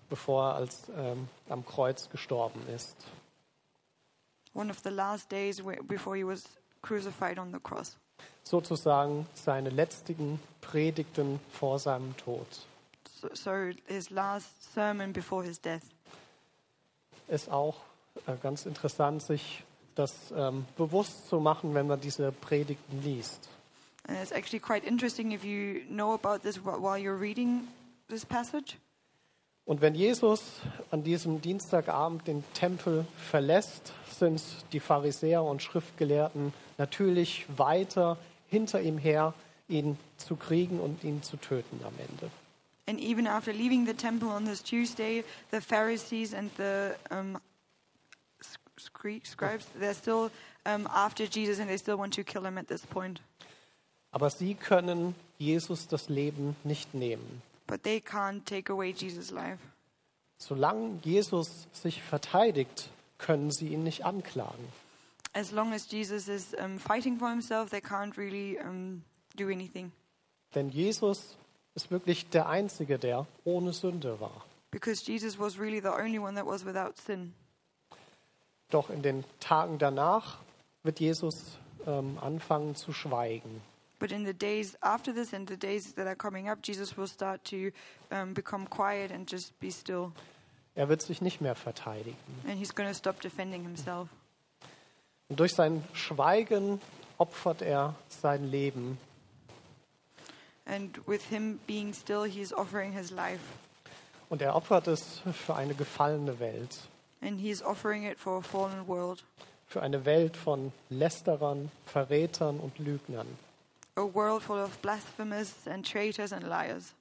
bevor 0.09 0.45
er 0.45 0.55
als, 0.57 0.91
ähm, 0.97 1.29
am 1.49 1.65
Kreuz 1.65 2.09
gestorben 2.11 2.61
ist. 2.69 2.97
One 4.53 4.71
of 4.71 4.83
the 4.83 4.91
last 4.91 5.31
days 5.31 5.63
where, 5.63 5.83
before 5.83 6.17
he 6.17 6.25
was 6.25 6.45
crucified 6.83 7.39
on 7.39 7.53
the 7.53 7.59
cross. 7.59 7.97
Sozusagen 8.43 9.27
seine 9.35 9.71
letzten 9.71 10.39
Predigten 10.61 11.41
vor 11.51 11.79
seinem 11.79 12.15
Tod. 12.17 12.47
So, 13.21 13.29
so 13.33 13.73
his 13.87 14.11
last 14.11 14.75
sermon 14.75 15.13
before 15.13 15.43
his 15.43 15.59
death. 15.59 15.83
Ist 17.29 17.51
auch 17.51 17.77
äh, 18.27 18.37
ganz 18.43 18.67
interessant, 18.67 19.23
sich 19.23 19.65
das 19.95 20.33
ähm, 20.37 20.65
bewusst 20.77 21.29
zu 21.29 21.41
machen, 21.41 21.75
wenn 21.75 21.87
man 21.87 22.01
diese 22.01 22.33
Predigten 22.33 23.03
liest. 23.03 23.49
And 24.07 24.19
it's 24.21 24.33
actually 24.33 24.61
quite 24.61 24.87
interesting 24.87 25.33
if 25.33 25.45
you 25.45 25.81
know 25.89 26.13
about 26.13 26.41
this 26.43 26.59
wh- 26.59 26.81
while 26.81 26.99
you're 26.99 27.19
reading 27.19 27.69
this 28.09 28.25
passage. 28.25 28.77
Und 29.67 29.81
wenn 29.81 29.95
Jesus 29.95 30.43
an 30.91 31.05
diesem 31.05 31.41
Dienstagabend 31.41 32.27
den 32.27 32.45
Tempel 32.53 33.07
verlässt, 33.17 33.95
sind 34.11 34.43
die 34.73 34.81
Pharisäer 34.81 35.43
und 35.43 35.63
Schriftgelehrten 35.63 36.53
natürlich 36.77 37.47
weiter 37.57 38.19
hinter 38.49 38.83
ihm 38.83 38.99
her, 38.99 39.33
ihn 39.69 39.97
zu 40.19 40.37
kriegen 40.37 40.81
und 40.81 41.03
ihn 41.03 41.23
zu 41.23 41.39
töten 41.39 41.81
am 41.83 41.95
Ende. 41.99 42.31
And 42.87 43.01
even 43.01 43.27
after 43.27 43.55
leaving 43.55 43.87
the 43.87 43.95
temple 43.95 44.29
on 44.29 44.45
this 44.45 44.63
Tuesday, 44.63 45.25
the 45.51 45.63
Pharisees 45.63 46.35
and 46.35 46.51
the 46.59 46.91
um, 47.11 47.39
scri- 48.85 49.25
scribes, 49.27 49.67
they're 49.79 49.95
still 49.95 50.31
um, 50.67 50.89
after 50.93 51.25
Jesus 51.25 51.59
and 51.59 51.69
they 51.69 51.77
still 51.77 51.97
want 51.97 52.15
to 52.15 52.25
kill 52.25 52.45
him 52.45 52.59
at 52.59 52.69
this 52.69 52.85
point. 52.87 53.21
Aber 54.13 54.31
sie 54.31 54.55
können 54.55 55.15
Jesus 55.39 55.89
das 55.89 56.09
Leben 56.09 56.57
nicht 56.65 56.95
nehmen. 56.95 57.43
But 57.67 57.83
they 57.83 58.01
can't 58.01 58.45
take 58.45 58.71
away 58.71 58.91
Jesus' 58.93 59.31
life. 59.31 59.59
Solange 60.39 61.01
Jesus 61.03 61.67
sich 61.73 62.03
verteidigt, 62.03 62.91
können 63.19 63.51
sie 63.51 63.69
ihn 63.69 63.83
nicht 63.83 64.05
anklagen. 64.05 64.69
As 65.33 65.51
long 65.51 65.73
as 65.73 65.91
Jesus 65.91 66.29
is 66.29 66.55
um, 66.55 66.79
fighting 66.79 67.19
for 67.19 67.29
himself, 67.29 67.71
they 67.71 67.81
can't 67.81 68.17
really 68.17 68.59
um, 68.61 69.03
do 69.37 69.49
anything. 69.49 69.91
Denn 70.55 70.71
Jesus 70.71 71.37
ist 71.75 71.91
wirklich 71.91 72.29
der 72.29 72.49
Einzige, 72.49 72.99
der 72.99 73.27
ohne 73.45 73.73
Sünde 73.73 74.21
war. 74.21 74.45
Because 74.71 75.05
Jesus 75.05 75.39
was 75.39 75.59
really 75.59 75.81
the 75.81 75.89
only 75.89 76.19
one 76.19 76.35
that 76.37 76.47
was 76.47 76.65
without 76.65 76.99
sin. 76.99 77.35
Doch 78.75 78.91
in 78.91 79.03
den 79.03 79.23
Tagen 79.39 79.79
danach 79.79 80.39
wird 80.83 80.99
Jesus 80.99 81.59
ähm, 81.87 82.19
anfangen 82.21 82.75
zu 82.75 82.93
schweigen. 82.93 83.63
But 84.01 84.11
in 84.11 84.27
the 84.27 84.35
days 84.35 84.77
after 84.81 85.15
this 85.15 85.33
and 85.33 85.49
the 85.49 85.57
days 85.57 85.95
that 85.95 86.09
are 86.09 86.17
coming 86.17 86.49
up, 86.49 86.59
Jesus 86.61 86.97
will 86.97 87.07
start 87.07 87.45
to 87.45 87.71
um, 88.11 88.35
become 88.35 88.67
quiet 88.69 89.13
and 89.13 89.31
just 89.31 89.57
be 89.61 89.71
still. 89.71 90.11
Er 90.75 90.89
wird 90.89 91.03
sich 91.03 91.23
nicht 91.23 91.41
mehr 91.41 91.55
verteidigen. 91.55 92.17
And 92.49 92.59
he's 92.59 92.75
going 92.75 92.89
to 92.89 92.95
stop 92.97 93.21
defending 93.21 93.63
himself. 93.63 94.09
Und 95.29 95.39
durch 95.39 95.55
sein 95.55 95.85
Schweigen 95.93 96.81
opfert 97.17 97.63
er 97.63 97.95
sein 98.09 98.51
Leben. 98.51 98.99
And 100.65 100.99
with 101.07 101.23
him 101.29 101.61
being 101.69 101.95
still, 101.95 102.25
he's 102.25 102.53
offering 102.53 102.93
his 102.93 103.13
life. 103.13 103.45
Und 104.31 104.43
er 104.43 104.57
opfert 104.57 104.89
es 104.89 105.23
für 105.33 105.55
eine 105.55 105.75
gefallene 105.75 106.41
Welt. 106.41 106.77
And 107.25 107.41
he's 107.41 107.63
offering 107.63 108.05
it 108.05 108.19
for 108.19 108.39
a 108.39 108.43
fallen 108.43 108.87
world. 108.87 109.25
Für 109.67 109.83
eine 109.83 110.05
Welt 110.05 110.37
von 110.37 110.73
Lästerern, 110.91 111.71
Verrätern 111.87 112.61
und 112.61 112.79
Lügnern. 112.79 113.27
A 113.97 114.03
world 114.03 114.43
full 114.43 114.59
of 114.59 114.77
blasphemous 114.83 115.67
and 115.67 115.89
traitors 115.91 116.33
and 116.33 116.43
liars. 116.43 116.95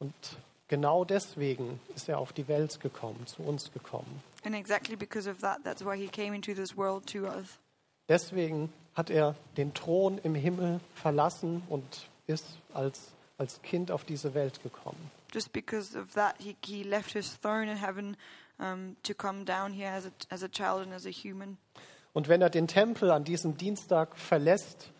Und 0.00 0.14
genau 0.66 1.04
deswegen 1.04 1.78
ist 1.94 2.08
er 2.08 2.18
auf 2.18 2.32
die 2.32 2.48
Welt 2.48 2.80
gekommen, 2.80 3.24
zu 3.26 3.42
uns 3.42 3.70
gekommen. 3.72 4.22
And 4.44 4.54
exactly 4.54 4.96
because 4.96 5.30
of 5.30 5.38
that, 5.40 5.62
that's 5.62 5.84
why 5.84 5.96
he 5.96 6.08
came 6.08 6.34
into 6.34 6.54
this 6.54 6.76
world 6.76 7.06
to 7.12 7.26
us. 7.26 7.58
Deswegen 8.08 8.72
hat 8.94 9.10
er 9.10 9.36
den 9.56 9.72
Thron 9.74 10.18
im 10.18 10.34
Himmel 10.34 10.80
verlassen 10.94 11.62
und 11.68 12.08
ist 12.26 12.46
als, 12.74 13.12
als 13.38 13.62
Kind 13.62 13.90
auf 13.90 14.04
diese 14.04 14.34
Welt 14.34 14.62
gekommen. 14.62 15.10
Just 15.30 15.52
because 15.52 15.94
of 15.94 16.14
that, 16.14 16.36
he, 16.40 16.56
he 16.64 16.82
left 16.82 17.12
his 17.12 17.28
throne 17.40 17.68
in 17.68 17.76
heaven 17.76 18.16
um, 18.58 18.96
to 19.02 19.14
come 19.14 19.44
down 19.44 19.72
here 19.72 19.90
as 19.90 20.06
a, 20.06 20.12
as 20.30 20.42
a 20.42 20.48
child 20.48 20.82
and 20.82 20.92
as 20.92 21.06
a 21.06 21.10
human. 21.10 21.56
Und 22.12 22.28
wenn 22.28 22.42
er 22.42 22.50
den 22.50 22.66
Tempel 22.66 23.10
an 23.12 23.24
diesem 23.24 23.56
Dienstag 23.56 24.16
verlässt, 24.16 24.90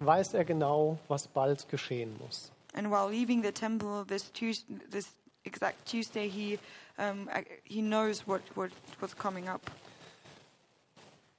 weiß 0.00 0.34
er 0.34 0.44
genau, 0.44 0.98
was 1.08 1.26
bald 1.26 1.68
geschehen 1.68 2.16
muss. 2.18 2.50
And 2.74 2.90
while 2.90 3.08
leaving 3.08 3.42
the 3.42 3.52
temple 3.52 4.04
this 4.06 4.30
Tuesday, 4.30 4.74
this 4.90 5.08
exact 5.44 5.86
Tuesday, 5.86 6.28
he 6.28 6.58
um, 6.98 7.28
he 7.64 7.80
knows 7.80 8.26
what, 8.26 8.42
what 8.54 8.70
what's 9.00 9.16
coming 9.16 9.48
up. 9.48 9.62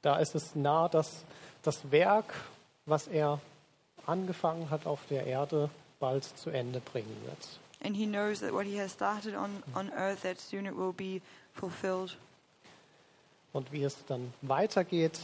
Da 0.02 0.17
ist 0.17 0.34
es 0.34 0.56
nah, 0.56 0.88
dass 0.88 1.24
das 1.62 1.91
Werk, 1.91 2.34
was 2.86 3.08
er 3.08 3.39
angefangen 4.06 4.69
hat 4.69 4.86
auf 4.88 5.02
der 5.10 5.28
Erde, 5.28 5.69
bald 6.00 6.24
zu 6.24 6.50
Ende 6.50 6.80
bringen 6.80 7.15
wird. 7.26 7.60
And 7.82 7.96
he 7.96 8.06
knows 8.06 8.42
that 8.42 8.54
what 8.54 8.65
he 8.65 8.78
has 8.78 8.92
started 8.92 9.36
on, 9.36 9.63
on 9.74 9.92
earth, 9.94 10.24
that 10.24 10.39
soon 10.39 10.65
it 10.65 10.76
will 10.76 10.94
be 10.94 11.22
fulfilled. 11.54 12.18
Und 13.54 13.72
wie 13.72 13.84
es 13.84 14.06
dann 14.06 14.34
weitergeht, 14.42 15.20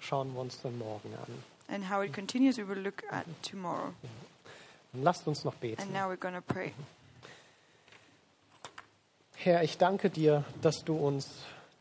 schauen 0.00 0.34
wir 0.34 0.40
uns 0.40 0.60
dann 0.60 0.76
morgen 0.78 1.14
an. 1.14 1.44
And 1.68 1.88
how 1.88 2.02
it 2.02 2.12
continues, 2.12 2.58
we 2.58 2.66
will 2.66 2.82
look 2.82 3.04
at 3.10 3.24
tomorrow. 3.42 3.94
Und 4.92 5.04
lasst 5.04 5.26
uns 5.28 5.44
noch 5.44 5.54
beten. 5.54 5.80
And 5.80 5.92
now 5.92 6.08
we're 6.10 6.16
to 6.16 6.40
pray. 6.40 6.72
Herr, 9.36 9.62
ich 9.62 9.78
danke 9.78 10.10
dir, 10.10 10.44
dass 10.60 10.84
du 10.84 10.96
uns 10.96 11.28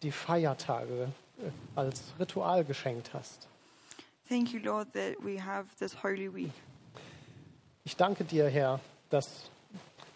die 0.02 0.12
Feiertage 0.12 1.12
äh, 1.40 1.50
als 1.76 2.02
Ritual 2.20 2.64
geschenkt 2.64 3.14
hast. 3.14 3.48
Thank 4.30 4.54
you, 4.54 4.60
Lord, 4.60 4.94
that 4.94 5.16
we 5.22 5.44
have 5.44 5.66
this 5.80 6.04
Holy 6.04 6.34
Week. 6.34 6.54
Ich 7.84 7.98
danke 7.98 8.24
dir, 8.24 8.48
Herr, 8.48 8.80
dass, 9.10 9.50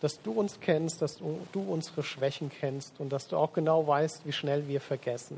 dass 0.04 0.22
du 0.22 0.34
uns 0.34 0.60
kennst, 0.60 1.02
dass 1.02 1.18
du, 1.18 1.62
unsere 1.62 2.04
Schwächen 2.04 2.50
kennst 2.50 3.00
und 3.00 3.13
dass 3.13 3.30
du 3.30 3.38
auch 3.38 3.54
genau 3.54 3.88
weißt, 3.88 4.26
wie 4.26 4.34
schnell 4.34 4.68
wir 4.68 4.82
vergessen. 4.82 5.38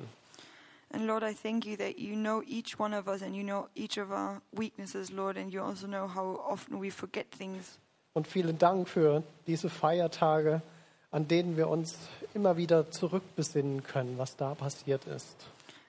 And 0.92 1.06
Lord, 1.06 1.22
I 1.22 1.36
thank 1.36 1.66
you 1.66 1.76
that 1.78 2.00
you 2.00 2.16
know 2.16 2.42
each 2.48 2.80
one 2.80 2.98
of 2.98 3.08
us 3.08 3.22
and 3.22 3.36
you 3.36 3.44
know 3.44 3.68
each 3.76 4.00
of 4.00 4.10
our 4.10 4.42
weaknesses, 4.52 5.12
Lord, 5.12 5.38
and 5.38 5.54
you 5.54 5.62
also 5.62 5.86
know 5.86 6.08
how 6.08 6.40
often 6.40 6.82
we 6.82 6.90
forget 6.90 7.30
things. 7.30 7.78
Und 8.14 8.28
vielen 8.28 8.58
Dank 8.58 8.90
für 8.90 9.22
diese 9.46 9.70
Feiertage, 9.70 10.64
an 11.12 11.28
denen 11.28 11.58
wir 11.58 11.68
uns 11.68 12.00
immer 12.34 12.58
wieder 12.58 12.90
zurückbesinnen 12.90 13.84
können, 13.84 14.18
was 14.18 14.36
da 14.36 14.56
passiert 14.56 15.06
ist. 15.06 15.36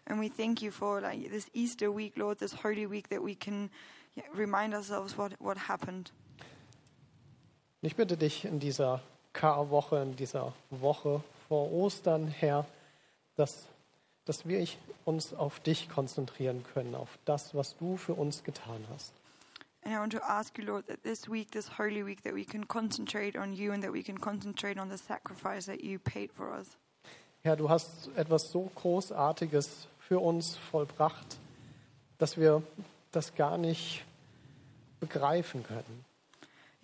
And 0.05 0.21
we 0.21 0.29
thank 0.29 0.61
you 0.61 0.71
for 0.71 1.01
like 1.01 1.31
this 1.31 1.47
Easter 1.55 1.97
week, 1.97 2.17
Lord, 2.17 2.41
this 2.41 2.63
Holy 2.63 2.91
Week 2.91 3.09
that 3.09 3.25
we 3.25 3.35
can 3.35 3.71
remind 4.35 4.75
ourselves 4.75 5.17
what, 5.17 5.33
what 5.41 5.57
happened. 5.69 6.11
Und 7.87 7.91
ich 7.91 7.97
bitte 7.97 8.17
dich 8.17 8.45
in 8.45 8.59
dieser 8.59 9.01
Karwoche, 9.33 10.03
in 10.03 10.17
dieser 10.17 10.53
Woche 10.71 11.23
vor 11.47 11.73
Ostern, 11.73 12.27
Herr, 12.27 12.67
dass, 13.37 13.69
dass 14.25 14.45
wir 14.45 14.67
uns 15.05 15.33
auf 15.33 15.61
dich 15.61 15.89
konzentrieren 15.89 16.65
können, 16.75 16.97
auf 16.97 17.17
das, 17.27 17.55
was 17.55 17.77
du 17.77 17.97
für 17.97 18.15
uns 18.15 18.43
getan 18.43 18.85
hast. 18.93 19.13
And 19.85 19.95
I 19.95 19.99
want 20.01 20.13
to 20.15 20.19
ask 20.19 20.59
you, 20.59 20.65
Lord, 20.65 20.89
that 20.89 21.05
this 21.05 21.31
week, 21.31 21.53
this 21.53 21.79
Holy 21.79 22.05
Week, 22.05 22.25
that 22.25 22.35
we 22.35 22.45
can 22.45 22.67
concentrate 22.67 23.39
on 23.39 23.53
you 23.53 23.71
and 23.71 23.85
that 23.85 23.93
we 23.93 24.03
can 24.03 24.21
concentrate 24.21 24.81
on 24.81 24.91
the 24.91 24.99
sacrifice 24.99 25.67
that 25.67 25.85
you 25.85 26.01
paid 26.01 26.33
for 26.33 26.53
us. 26.59 26.77
Herr, 27.45 27.55
du 27.55 27.71
hast 27.71 28.11
etwas 28.17 28.51
so 28.51 28.69
Großartiges 28.75 29.87
für 30.01 30.19
uns 30.19 30.57
vollbracht, 30.57 31.39
dass 32.19 32.37
wir 32.37 32.65
das 33.13 33.37
gar 33.37 33.57
nicht 33.59 34.05
begreifen 34.99 35.63
können. 35.63 36.06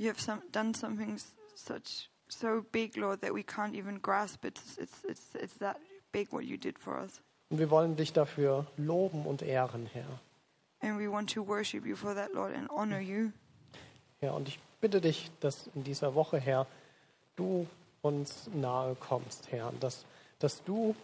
You 0.03 0.09
have 0.09 0.21
some, 0.21 0.43
done 0.51 0.75
something 0.75 1.17
such 1.55 2.09
so 2.29 2.65
big, 2.73 2.97
Lord, 2.97 3.21
that 3.21 3.33
we 3.33 3.45
can't 3.45 3.77
even 3.77 4.01
grasp 4.01 4.45
it. 4.45 4.59
It's, 4.59 4.77
it's, 4.77 5.05
it's, 5.09 5.27
it's 5.37 5.55
that 5.59 5.77
big 6.11 6.27
what 6.33 6.45
you 6.45 6.57
did 6.57 6.77
for 6.77 6.99
us. 6.99 7.21
Und 7.51 7.61
wir 7.61 7.71
wollen 7.71 7.95
dich 7.95 8.13
dafür 8.13 8.67
loben 8.77 9.25
und 9.27 9.43
ehren, 9.43 9.87
Herr. 9.87 10.19
And 10.81 10.99
we 10.99 11.09
want 11.09 11.31
to 11.35 11.47
worship 11.47 11.87
you 11.87 11.95
for 11.95 12.15
that, 12.15 12.35
Lord, 12.35 12.53
and 12.53 12.69
honor 12.69 12.99
you. 12.99 13.31
Herr, 14.19 14.35
und 14.35 14.49
ich 14.49 14.59
bitte 14.81 15.01
dich, 15.01 15.31
dass 15.39 15.69
in 15.73 15.85
dieser 15.85 16.17
Woche, 16.17 16.41
Herr, 16.41 16.67
du 17.37 17.69
uns 18.01 18.51
nahe 18.53 18.97
kommst, 18.97 19.53
Herr, 19.53 19.69
und 19.69 19.85
dass, 19.85 20.05
dass 20.41 20.65
du 20.65 20.97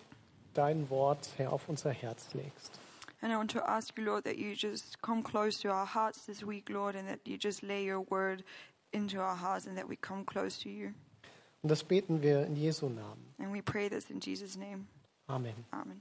dein 0.55 0.91
Wort, 0.91 1.29
Herr, 1.37 1.53
auf 1.53 1.69
unser 1.69 1.93
Herz 1.93 2.35
legst. 2.35 2.81
And 3.23 3.33
I 3.33 3.37
want 3.37 3.53
to 3.53 3.61
ask 3.61 3.97
you, 3.97 4.05
Lord, 4.05 4.25
that 4.25 4.39
you 4.39 4.55
just 4.55 5.01
come 5.03 5.23
close 5.23 5.61
to 5.61 5.69
our 5.69 5.87
hearts 5.87 6.27
this 6.27 6.45
week, 6.45 6.69
Lord, 6.69 6.97
and 6.97 7.07
that 7.09 7.21
you 7.25 7.37
just 7.37 7.63
lay 7.63 7.89
your 7.89 8.05
word 8.11 8.43
into 8.93 9.19
our 9.19 9.37
hearts 9.37 9.67
and 9.67 9.77
that 9.77 9.89
we 9.89 9.97
come 9.97 10.25
close 10.25 10.59
to 10.63 10.69
you. 10.69 10.95
Und 11.63 11.71
das 11.71 11.83
beten 11.83 12.23
wir 12.23 12.47
in 12.47 12.57
Jesu 12.57 12.89
Namen. 12.89 13.35
And 13.39 13.53
we 13.53 13.63
pray 13.63 13.89
this 13.89 14.11
in 14.11 14.21
Jesus' 14.21 14.57
name. 14.57 14.87
Amen. 15.29 15.55
Amen. 15.73 16.01